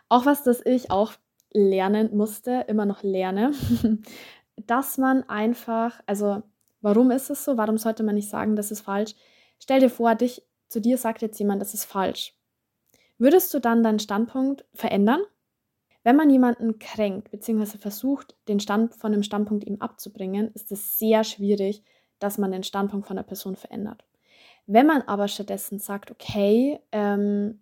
Auch 0.08 0.26
was, 0.26 0.42
das 0.42 0.64
ich 0.66 0.90
auch 0.90 1.12
lernen 1.52 2.16
musste, 2.16 2.64
immer 2.68 2.86
noch 2.86 3.02
lerne, 3.02 3.52
dass 4.56 4.98
man 4.98 5.28
einfach, 5.28 6.00
also 6.06 6.42
warum 6.80 7.10
ist 7.10 7.30
es 7.30 7.44
so? 7.44 7.56
Warum 7.56 7.78
sollte 7.78 8.02
man 8.02 8.14
nicht 8.14 8.28
sagen, 8.28 8.56
das 8.56 8.70
ist 8.70 8.80
falsch? 8.80 9.14
Stell 9.58 9.80
dir 9.80 9.90
vor, 9.90 10.14
dich, 10.14 10.42
zu 10.68 10.80
dir 10.80 10.98
sagt 10.98 11.22
jetzt 11.22 11.38
jemand, 11.38 11.60
das 11.60 11.74
ist 11.74 11.84
falsch. 11.84 12.34
Würdest 13.18 13.52
du 13.54 13.60
dann 13.60 13.82
deinen 13.82 14.00
Standpunkt 14.00 14.64
verändern? 14.74 15.20
Wenn 16.02 16.16
man 16.16 16.30
jemanden 16.30 16.78
kränkt 16.80 17.30
bzw. 17.30 17.78
versucht, 17.78 18.34
den 18.48 18.58
Stand 18.58 18.94
von 18.94 19.12
dem 19.12 19.22
Standpunkt 19.22 19.64
ihm 19.64 19.80
abzubringen, 19.80 20.50
ist 20.54 20.72
es 20.72 20.98
sehr 20.98 21.22
schwierig, 21.22 21.84
dass 22.18 22.38
man 22.38 22.50
den 22.50 22.64
Standpunkt 22.64 23.06
von 23.06 23.16
der 23.16 23.22
Person 23.22 23.54
verändert. 23.54 24.04
Wenn 24.66 24.86
man 24.86 25.02
aber 25.02 25.28
stattdessen 25.28 25.78
sagt, 25.78 26.10
okay, 26.10 26.80
ähm, 26.90 27.60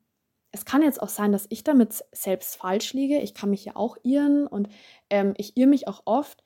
es 0.52 0.64
kann 0.64 0.82
jetzt 0.82 1.02
auch 1.02 1.08
sein, 1.08 1.32
dass 1.32 1.46
ich 1.48 1.64
damit 1.64 2.04
selbst 2.12 2.56
falsch 2.56 2.92
liege, 2.92 3.20
ich 3.20 3.34
kann 3.34 3.50
mich 3.50 3.64
ja 3.64 3.76
auch 3.76 3.96
irren 4.02 4.46
und 4.46 4.68
ähm, 5.08 5.34
ich 5.36 5.56
irre 5.56 5.68
mich 5.68 5.86
auch 5.86 6.02
oft, 6.04 6.42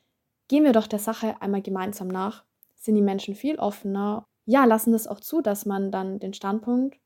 gehen 0.48 0.64
wir 0.64 0.72
doch 0.72 0.86
der 0.86 0.98
Sache 0.98 1.40
einmal 1.40 1.62
gemeinsam 1.62 2.08
nach. 2.08 2.44
Sind 2.74 2.96
die 2.96 3.02
Menschen 3.02 3.34
viel 3.34 3.56
offener? 3.56 4.26
Ja, 4.44 4.66
lassen 4.66 4.92
das 4.92 5.06
auch 5.06 5.20
zu, 5.20 5.40
dass 5.40 5.64
man 5.64 5.90
dann 5.90 6.18
den 6.18 6.34
Standpunkt 6.34 6.98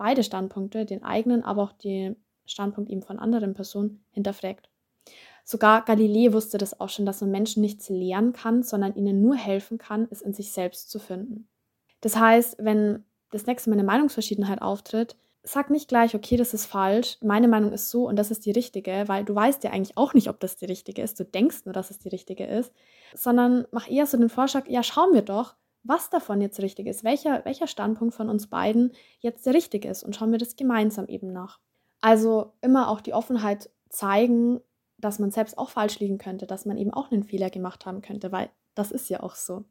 beide 0.00 0.24
Standpunkte, 0.24 0.86
den 0.86 1.04
eigenen, 1.04 1.44
aber 1.44 1.62
auch 1.62 1.72
den 1.72 2.16
Standpunkt 2.46 2.90
eben 2.90 3.02
von 3.02 3.18
anderen 3.18 3.52
Personen, 3.52 4.02
hinterfragt. 4.12 4.70
Sogar 5.44 5.84
Galilei 5.84 6.32
wusste 6.32 6.56
das 6.56 6.80
auch 6.80 6.88
schon, 6.88 7.04
dass 7.04 7.20
man 7.20 7.30
Menschen 7.30 7.60
nichts 7.60 7.90
lehren 7.90 8.32
kann, 8.32 8.62
sondern 8.62 8.94
ihnen 8.94 9.20
nur 9.20 9.36
helfen 9.36 9.76
kann, 9.76 10.08
es 10.10 10.22
in 10.22 10.32
sich 10.32 10.52
selbst 10.52 10.90
zu 10.90 10.98
finden. 10.98 11.48
Das 12.00 12.16
heißt, 12.16 12.56
wenn 12.60 13.04
das 13.30 13.44
nächste 13.44 13.68
Mal 13.68 13.74
eine 13.74 13.84
Meinungsverschiedenheit 13.84 14.62
auftritt, 14.62 15.16
sag 15.42 15.70
nicht 15.70 15.88
gleich, 15.88 16.14
okay, 16.14 16.36
das 16.36 16.54
ist 16.54 16.66
falsch, 16.66 17.16
meine 17.22 17.48
Meinung 17.48 17.72
ist 17.72 17.90
so 17.90 18.06
und 18.06 18.16
das 18.16 18.30
ist 18.30 18.44
die 18.44 18.50
richtige, 18.50 19.04
weil 19.06 19.24
du 19.24 19.34
weißt 19.34 19.64
ja 19.64 19.70
eigentlich 19.70 19.96
auch 19.96 20.12
nicht, 20.12 20.28
ob 20.28 20.38
das 20.40 20.56
die 20.56 20.66
richtige 20.66 21.02
ist, 21.02 21.18
du 21.18 21.24
denkst 21.24 21.64
nur, 21.64 21.72
dass 21.72 21.90
es 21.90 21.98
die 21.98 22.08
richtige 22.08 22.46
ist, 22.46 22.72
sondern 23.14 23.66
mach 23.70 23.88
eher 23.88 24.06
so 24.06 24.18
den 24.18 24.28
Vorschlag, 24.28 24.68
ja, 24.68 24.82
schauen 24.82 25.14
wir 25.14 25.22
doch, 25.22 25.56
was 25.82 26.10
davon 26.10 26.40
jetzt 26.40 26.60
richtig 26.60 26.86
ist, 26.86 27.04
welcher, 27.04 27.44
welcher 27.44 27.66
Standpunkt 27.66 28.14
von 28.14 28.28
uns 28.28 28.48
beiden 28.48 28.92
jetzt 29.20 29.46
der 29.46 29.54
richtige 29.54 29.88
ist 29.88 30.02
und 30.02 30.14
schauen 30.14 30.30
wir 30.30 30.38
das 30.38 30.56
gemeinsam 30.56 31.06
eben 31.06 31.32
nach. 31.32 31.58
Also 32.02 32.52
immer 32.60 32.88
auch 32.88 33.00
die 33.00 33.14
Offenheit 33.14 33.70
zeigen, 33.88 34.60
dass 34.98 35.18
man 35.18 35.30
selbst 35.30 35.56
auch 35.56 35.70
falsch 35.70 35.98
liegen 36.00 36.18
könnte, 36.18 36.46
dass 36.46 36.66
man 36.66 36.76
eben 36.76 36.92
auch 36.92 37.10
einen 37.10 37.24
Fehler 37.24 37.48
gemacht 37.48 37.86
haben 37.86 38.02
könnte, 38.02 38.30
weil 38.32 38.50
das 38.74 38.90
ist 38.90 39.08
ja 39.08 39.22
auch 39.22 39.34
so. 39.34 39.64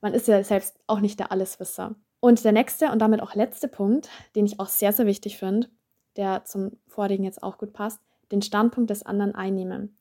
Man 0.00 0.14
ist 0.14 0.28
ja 0.28 0.42
selbst 0.44 0.78
auch 0.86 1.00
nicht 1.00 1.18
der 1.18 1.32
Alleswisser. 1.32 1.96
Und 2.24 2.42
der 2.42 2.52
nächste 2.52 2.90
und 2.90 3.00
damit 3.00 3.20
auch 3.20 3.34
letzte 3.34 3.68
Punkt, 3.68 4.08
den 4.34 4.46
ich 4.46 4.58
auch 4.58 4.68
sehr, 4.68 4.94
sehr 4.94 5.04
wichtig 5.04 5.36
finde, 5.36 5.68
der 6.16 6.46
zum 6.46 6.78
vorigen 6.86 7.22
jetzt 7.22 7.42
auch 7.42 7.58
gut 7.58 7.74
passt, 7.74 8.00
den 8.32 8.40
Standpunkt 8.40 8.88
des 8.88 9.02
anderen 9.02 9.34
einnehmen. 9.34 9.98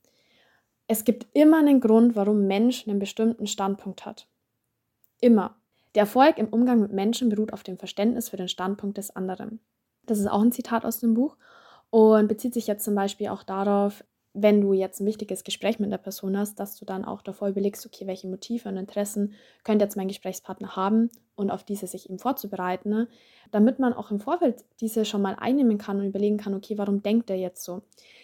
Es 0.87 1.03
gibt 1.03 1.27
immer 1.33 1.57
einen 1.57 1.81
Grund, 1.81 2.15
warum 2.15 2.47
Mensch 2.47 2.87
einen 2.87 2.97
bestimmten 2.97 3.45
Standpunkt 3.45 4.05
hat. 4.05 4.29
Immer. 5.19 5.57
Der 5.95 6.03
Erfolg 6.03 6.37
im 6.37 6.47
Umgang 6.47 6.79
mit 6.79 6.93
Menschen 6.93 7.27
beruht 7.27 7.51
auf 7.51 7.63
dem 7.63 7.77
Verständnis 7.77 8.29
für 8.29 8.37
den 8.37 8.47
Standpunkt 8.47 8.97
des 8.97 9.13
anderen. 9.13 9.59
Das 10.05 10.17
ist 10.17 10.27
auch 10.27 10.41
ein 10.41 10.53
Zitat 10.53 10.85
aus 10.85 10.99
dem 10.99 11.15
Buch 11.15 11.35
und 11.89 12.29
bezieht 12.29 12.53
sich 12.53 12.67
jetzt 12.67 12.85
zum 12.85 12.95
Beispiel 12.95 13.27
auch 13.27 13.43
darauf, 13.43 14.01
wenn 14.33 14.61
du 14.61 14.73
jetzt 14.73 14.99
ein 14.99 15.05
wichtiges 15.05 15.43
Gespräch 15.43 15.79
mit 15.79 15.91
der 15.91 15.99
Person 15.99 16.37
hast, 16.37 16.59
dass 16.59 16.75
du 16.77 16.85
dann 16.85 17.05
auch 17.05 17.21
davor 17.21 17.49
überlegst, 17.49 17.85
okay, 17.85 18.07
welche 18.07 18.27
Motive 18.27 18.67
und 18.67 18.77
Interessen 18.77 19.33
könnte 19.63 19.85
jetzt 19.85 19.95
mein 19.95 20.07
Gesprächspartner 20.07 20.75
haben 20.75 21.11
und 21.35 21.51
auf 21.51 21.63
diese 21.63 21.85
sich 21.85 22.09
eben 22.09 22.17
vorzubereiten, 22.17 22.89
ne? 22.89 23.07
damit 23.51 23.77
man 23.77 23.93
auch 23.93 24.09
im 24.09 24.19
Vorfeld 24.19 24.65
diese 24.81 25.05
schon 25.05 25.21
mal 25.21 25.35
einnehmen 25.39 25.77
kann 25.77 25.99
und 25.99 26.07
überlegen 26.07 26.37
kann, 26.37 26.55
okay, 26.55 26.77
warum 26.79 27.03
denkt 27.03 27.29
er 27.29 27.35
jetzt 27.35 27.63
so? 27.63 27.83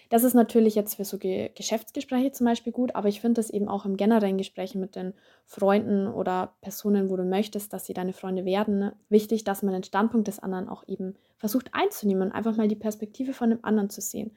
Das 0.09 0.23
ist 0.23 0.33
natürlich 0.33 0.73
jetzt 0.73 0.95
für 0.95 1.05
so 1.05 1.19
Ge 1.19 1.51
Geschäftsgespräche 1.53 2.31
zum 2.31 2.47
Beispiel 2.47 2.73
gut, 2.73 2.95
aber 2.95 3.07
ich 3.07 3.21
finde 3.21 3.39
es 3.39 3.51
eben 3.51 3.69
auch 3.69 3.85
im 3.85 3.95
generellen 3.95 4.39
Gespräch 4.39 4.73
mit 4.73 4.95
den 4.95 5.13
Freunden 5.45 6.07
oder 6.07 6.53
Personen, 6.61 7.11
wo 7.11 7.17
du 7.17 7.23
möchtest, 7.23 7.71
dass 7.73 7.85
sie 7.85 7.93
deine 7.93 8.13
Freunde 8.13 8.45
werden, 8.45 8.79
ne? 8.79 8.95
wichtig, 9.09 9.43
dass 9.43 9.61
man 9.61 9.73
den 9.73 9.83
Standpunkt 9.83 10.27
des 10.27 10.39
anderen 10.39 10.67
auch 10.67 10.83
eben 10.87 11.15
versucht 11.37 11.69
einzunehmen 11.73 12.23
und 12.23 12.31
einfach 12.31 12.57
mal 12.57 12.67
die 12.67 12.75
Perspektive 12.75 13.33
von 13.33 13.51
dem 13.51 13.63
anderen 13.63 13.91
zu 13.91 14.01
sehen. 14.01 14.31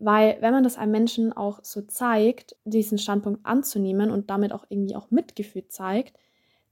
Weil 0.00 0.38
wenn 0.40 0.52
man 0.52 0.64
das 0.64 0.78
einem 0.78 0.92
Menschen 0.92 1.32
auch 1.34 1.60
so 1.62 1.82
zeigt, 1.82 2.56
diesen 2.64 2.96
Standpunkt 2.96 3.44
anzunehmen 3.44 4.10
und 4.10 4.30
damit 4.30 4.52
auch 4.52 4.64
irgendwie 4.70 4.96
auch 4.96 5.10
Mitgefühl 5.10 5.68
zeigt, 5.68 6.18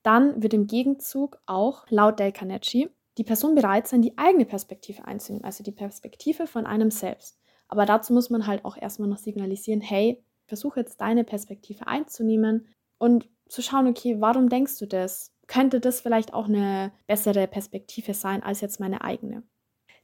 dann 0.02 0.42
wird 0.42 0.54
im 0.54 0.66
Gegenzug 0.66 1.38
auch, 1.44 1.85
laut 1.90 2.18
Dale 2.18 2.32
Carnegie, 2.32 2.88
die 3.18 3.25
Person 3.25 3.54
bereit 3.54 3.87
sein, 3.87 4.00
die 4.00 4.16
eigene 4.16 4.47
Perspektive 4.47 5.04
einzunehmen, 5.04 5.44
also 5.44 5.62
die 5.62 5.73
Perspektive 5.73 6.47
von 6.47 6.64
einem 6.64 6.90
selbst. 6.90 7.38
Aber 7.68 7.85
dazu 7.85 8.14
muss 8.14 8.30
man 8.30 8.47
halt 8.47 8.64
auch 8.64 8.78
erstmal 8.78 9.11
noch 9.11 9.18
signalisieren, 9.18 9.82
hey, 9.82 10.25
versuche 10.47 10.80
jetzt 10.80 11.00
deine 11.02 11.25
Perspektive 11.25 11.87
einzunehmen 11.87 12.66
und 12.97 13.28
zu 13.49 13.61
schauen, 13.61 13.87
okay, 13.88 14.20
warum 14.20 14.49
denkst 14.49 14.78
du 14.78 14.87
das? 14.87 15.35
Könnte 15.47 15.80
das 15.80 16.00
vielleicht 16.00 16.32
auch 16.32 16.47
eine 16.47 16.92
bessere 17.06 17.47
Perspektive 17.47 18.14
sein 18.14 18.42
als 18.42 18.62
jetzt 18.62 18.80
meine 18.80 19.02
eigene? 19.02 19.42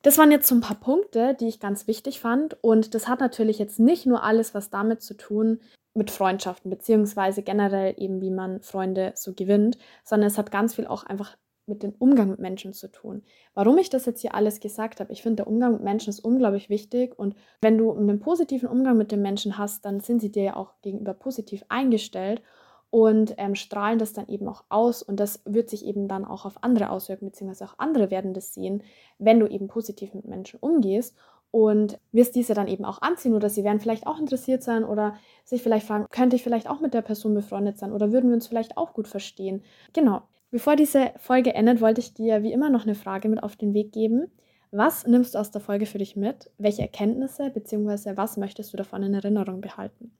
Das 0.04 0.18
waren 0.18 0.30
jetzt 0.30 0.46
so 0.46 0.54
ein 0.54 0.60
paar 0.60 0.78
Punkte, 0.78 1.34
die 1.34 1.48
ich 1.48 1.60
ganz 1.60 1.86
wichtig 1.86 2.20
fand. 2.20 2.62
Und 2.62 2.94
das 2.94 3.08
hat 3.08 3.20
natürlich 3.20 3.58
jetzt 3.58 3.80
nicht 3.80 4.04
nur 4.04 4.22
alles 4.22 4.52
was 4.52 4.68
damit 4.68 5.00
zu 5.00 5.16
tun, 5.16 5.60
mit 5.94 6.10
Freundschaften, 6.10 6.70
beziehungsweise 6.70 7.42
generell 7.42 7.94
eben, 7.96 8.20
wie 8.20 8.30
man 8.30 8.60
Freunde 8.60 9.12
so 9.14 9.32
gewinnt, 9.32 9.78
sondern 10.04 10.26
es 10.26 10.36
hat 10.36 10.50
ganz 10.50 10.74
viel 10.74 10.86
auch 10.86 11.04
einfach 11.04 11.38
mit 11.66 11.82
dem 11.82 11.94
Umgang 11.98 12.28
mit 12.28 12.38
Menschen 12.38 12.74
zu 12.74 12.92
tun. 12.92 13.22
Warum 13.54 13.78
ich 13.78 13.88
das 13.88 14.04
jetzt 14.04 14.20
hier 14.20 14.34
alles 14.34 14.60
gesagt 14.60 15.00
habe, 15.00 15.10
ich 15.10 15.22
finde, 15.22 15.36
der 15.36 15.46
Umgang 15.46 15.72
mit 15.72 15.82
Menschen 15.82 16.10
ist 16.10 16.20
unglaublich 16.20 16.68
wichtig 16.68 17.18
und 17.18 17.34
wenn 17.62 17.78
du 17.78 17.90
einen 17.90 18.20
positiven 18.20 18.68
Umgang 18.68 18.98
mit 18.98 19.10
den 19.10 19.22
Menschen 19.22 19.56
hast, 19.56 19.86
dann 19.86 20.00
sind 20.00 20.20
sie 20.20 20.30
dir 20.30 20.42
ja 20.42 20.56
auch 20.56 20.74
gegenüber 20.82 21.14
positiv 21.14 21.64
eingestellt 21.70 22.42
und 22.90 23.34
ähm, 23.38 23.54
strahlen 23.54 23.98
das 23.98 24.12
dann 24.12 24.28
eben 24.28 24.48
auch 24.48 24.64
aus 24.68 25.02
und 25.02 25.18
das 25.18 25.42
wird 25.44 25.68
sich 25.68 25.84
eben 25.84 26.08
dann 26.08 26.24
auch 26.24 26.44
auf 26.44 26.62
andere 26.62 26.90
auswirken, 26.90 27.26
beziehungsweise 27.26 27.64
auch 27.64 27.78
andere 27.78 28.10
werden 28.10 28.34
das 28.34 28.54
sehen, 28.54 28.82
wenn 29.18 29.40
du 29.40 29.46
eben 29.46 29.68
positiv 29.68 30.14
mit 30.14 30.26
Menschen 30.26 30.58
umgehst 30.60 31.14
und 31.50 32.00
wirst 32.10 32.34
diese 32.34 32.52
dann 32.52 32.66
eben 32.66 32.84
auch 32.84 33.00
anziehen 33.00 33.34
oder 33.34 33.48
sie 33.48 33.62
werden 33.62 33.78
vielleicht 33.78 34.08
auch 34.08 34.18
interessiert 34.18 34.62
sein 34.64 34.84
oder 34.84 35.14
sich 35.44 35.62
vielleicht 35.62 35.86
fragen, 35.86 36.06
könnte 36.10 36.34
ich 36.34 36.42
vielleicht 36.42 36.68
auch 36.68 36.80
mit 36.80 36.94
der 36.94 37.02
Person 37.02 37.32
befreundet 37.32 37.78
sein 37.78 37.92
oder 37.92 38.10
würden 38.10 38.28
wir 38.28 38.34
uns 38.34 38.48
vielleicht 38.48 38.76
auch 38.76 38.92
gut 38.92 39.06
verstehen. 39.06 39.62
Genau. 39.92 40.22
Bevor 40.50 40.74
diese 40.76 41.12
Folge 41.18 41.54
endet, 41.54 41.80
wollte 41.80 42.00
ich 42.00 42.14
dir 42.14 42.42
wie 42.42 42.52
immer 42.52 42.70
noch 42.70 42.84
eine 42.84 42.94
Frage 42.94 43.28
mit 43.28 43.42
auf 43.42 43.56
den 43.56 43.72
Weg 43.72 43.92
geben. 43.92 44.30
Was 44.76 45.06
nimmst 45.06 45.36
du 45.36 45.38
aus 45.38 45.52
der 45.52 45.60
Folge 45.60 45.86
für 45.86 45.98
dich 45.98 46.16
mit? 46.16 46.50
Welche 46.58 46.82
Erkenntnisse 46.82 47.48
bzw. 47.48 48.16
was 48.16 48.36
möchtest 48.36 48.72
du 48.72 48.76
davon 48.76 49.04
in 49.04 49.14
Erinnerung 49.14 49.60
behalten? 49.60 50.10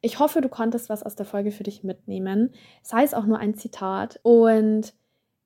Ich 0.00 0.18
hoffe, 0.18 0.40
du 0.40 0.48
konntest 0.48 0.88
was 0.88 1.04
aus 1.04 1.14
der 1.14 1.24
Folge 1.24 1.52
für 1.52 1.62
dich 1.62 1.84
mitnehmen, 1.84 2.50
sei 2.82 3.04
es 3.04 3.14
auch 3.14 3.26
nur 3.26 3.38
ein 3.38 3.54
Zitat. 3.54 4.18
Und 4.24 4.92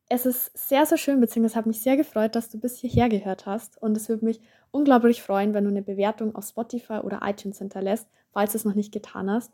es 0.08 0.24
ist 0.24 0.56
sehr, 0.56 0.86
sehr 0.86 0.96
schön, 0.96 1.20
beziehungsweise 1.20 1.56
hat 1.56 1.66
mich 1.66 1.82
sehr 1.82 1.98
gefreut, 1.98 2.34
dass 2.34 2.48
du 2.48 2.58
bis 2.58 2.78
hierher 2.78 3.10
gehört 3.10 3.44
hast. 3.44 3.76
Und 3.82 3.94
es 3.94 4.08
würde 4.08 4.24
mich 4.24 4.40
unglaublich 4.70 5.22
freuen, 5.22 5.52
wenn 5.52 5.64
du 5.64 5.70
eine 5.70 5.82
Bewertung 5.82 6.34
auf 6.34 6.46
Spotify 6.46 7.00
oder 7.02 7.20
iTunes 7.24 7.58
hinterlässt, 7.58 8.08
falls 8.32 8.52
du 8.52 8.56
es 8.56 8.64
noch 8.64 8.74
nicht 8.74 8.90
getan 8.90 9.30
hast. 9.30 9.52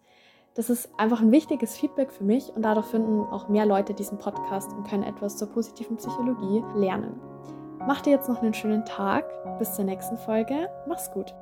Das 0.54 0.70
ist 0.70 0.88
einfach 0.96 1.20
ein 1.20 1.32
wichtiges 1.32 1.76
Feedback 1.76 2.12
für 2.12 2.22
mich 2.22 2.50
und 2.50 2.62
dadurch 2.62 2.86
finden 2.86 3.22
auch 3.22 3.48
mehr 3.48 3.66
Leute 3.66 3.94
diesen 3.94 4.18
Podcast 4.18 4.72
und 4.72 4.86
können 4.86 5.02
etwas 5.02 5.38
zur 5.38 5.48
positiven 5.48 5.96
Psychologie 5.96 6.62
lernen. 6.76 7.20
Mach 7.86 8.00
dir 8.00 8.10
jetzt 8.10 8.28
noch 8.28 8.42
einen 8.42 8.54
schönen 8.54 8.84
Tag. 8.84 9.24
Bis 9.58 9.74
zur 9.74 9.84
nächsten 9.84 10.16
Folge. 10.16 10.70
Mach's 10.86 11.10
gut. 11.10 11.34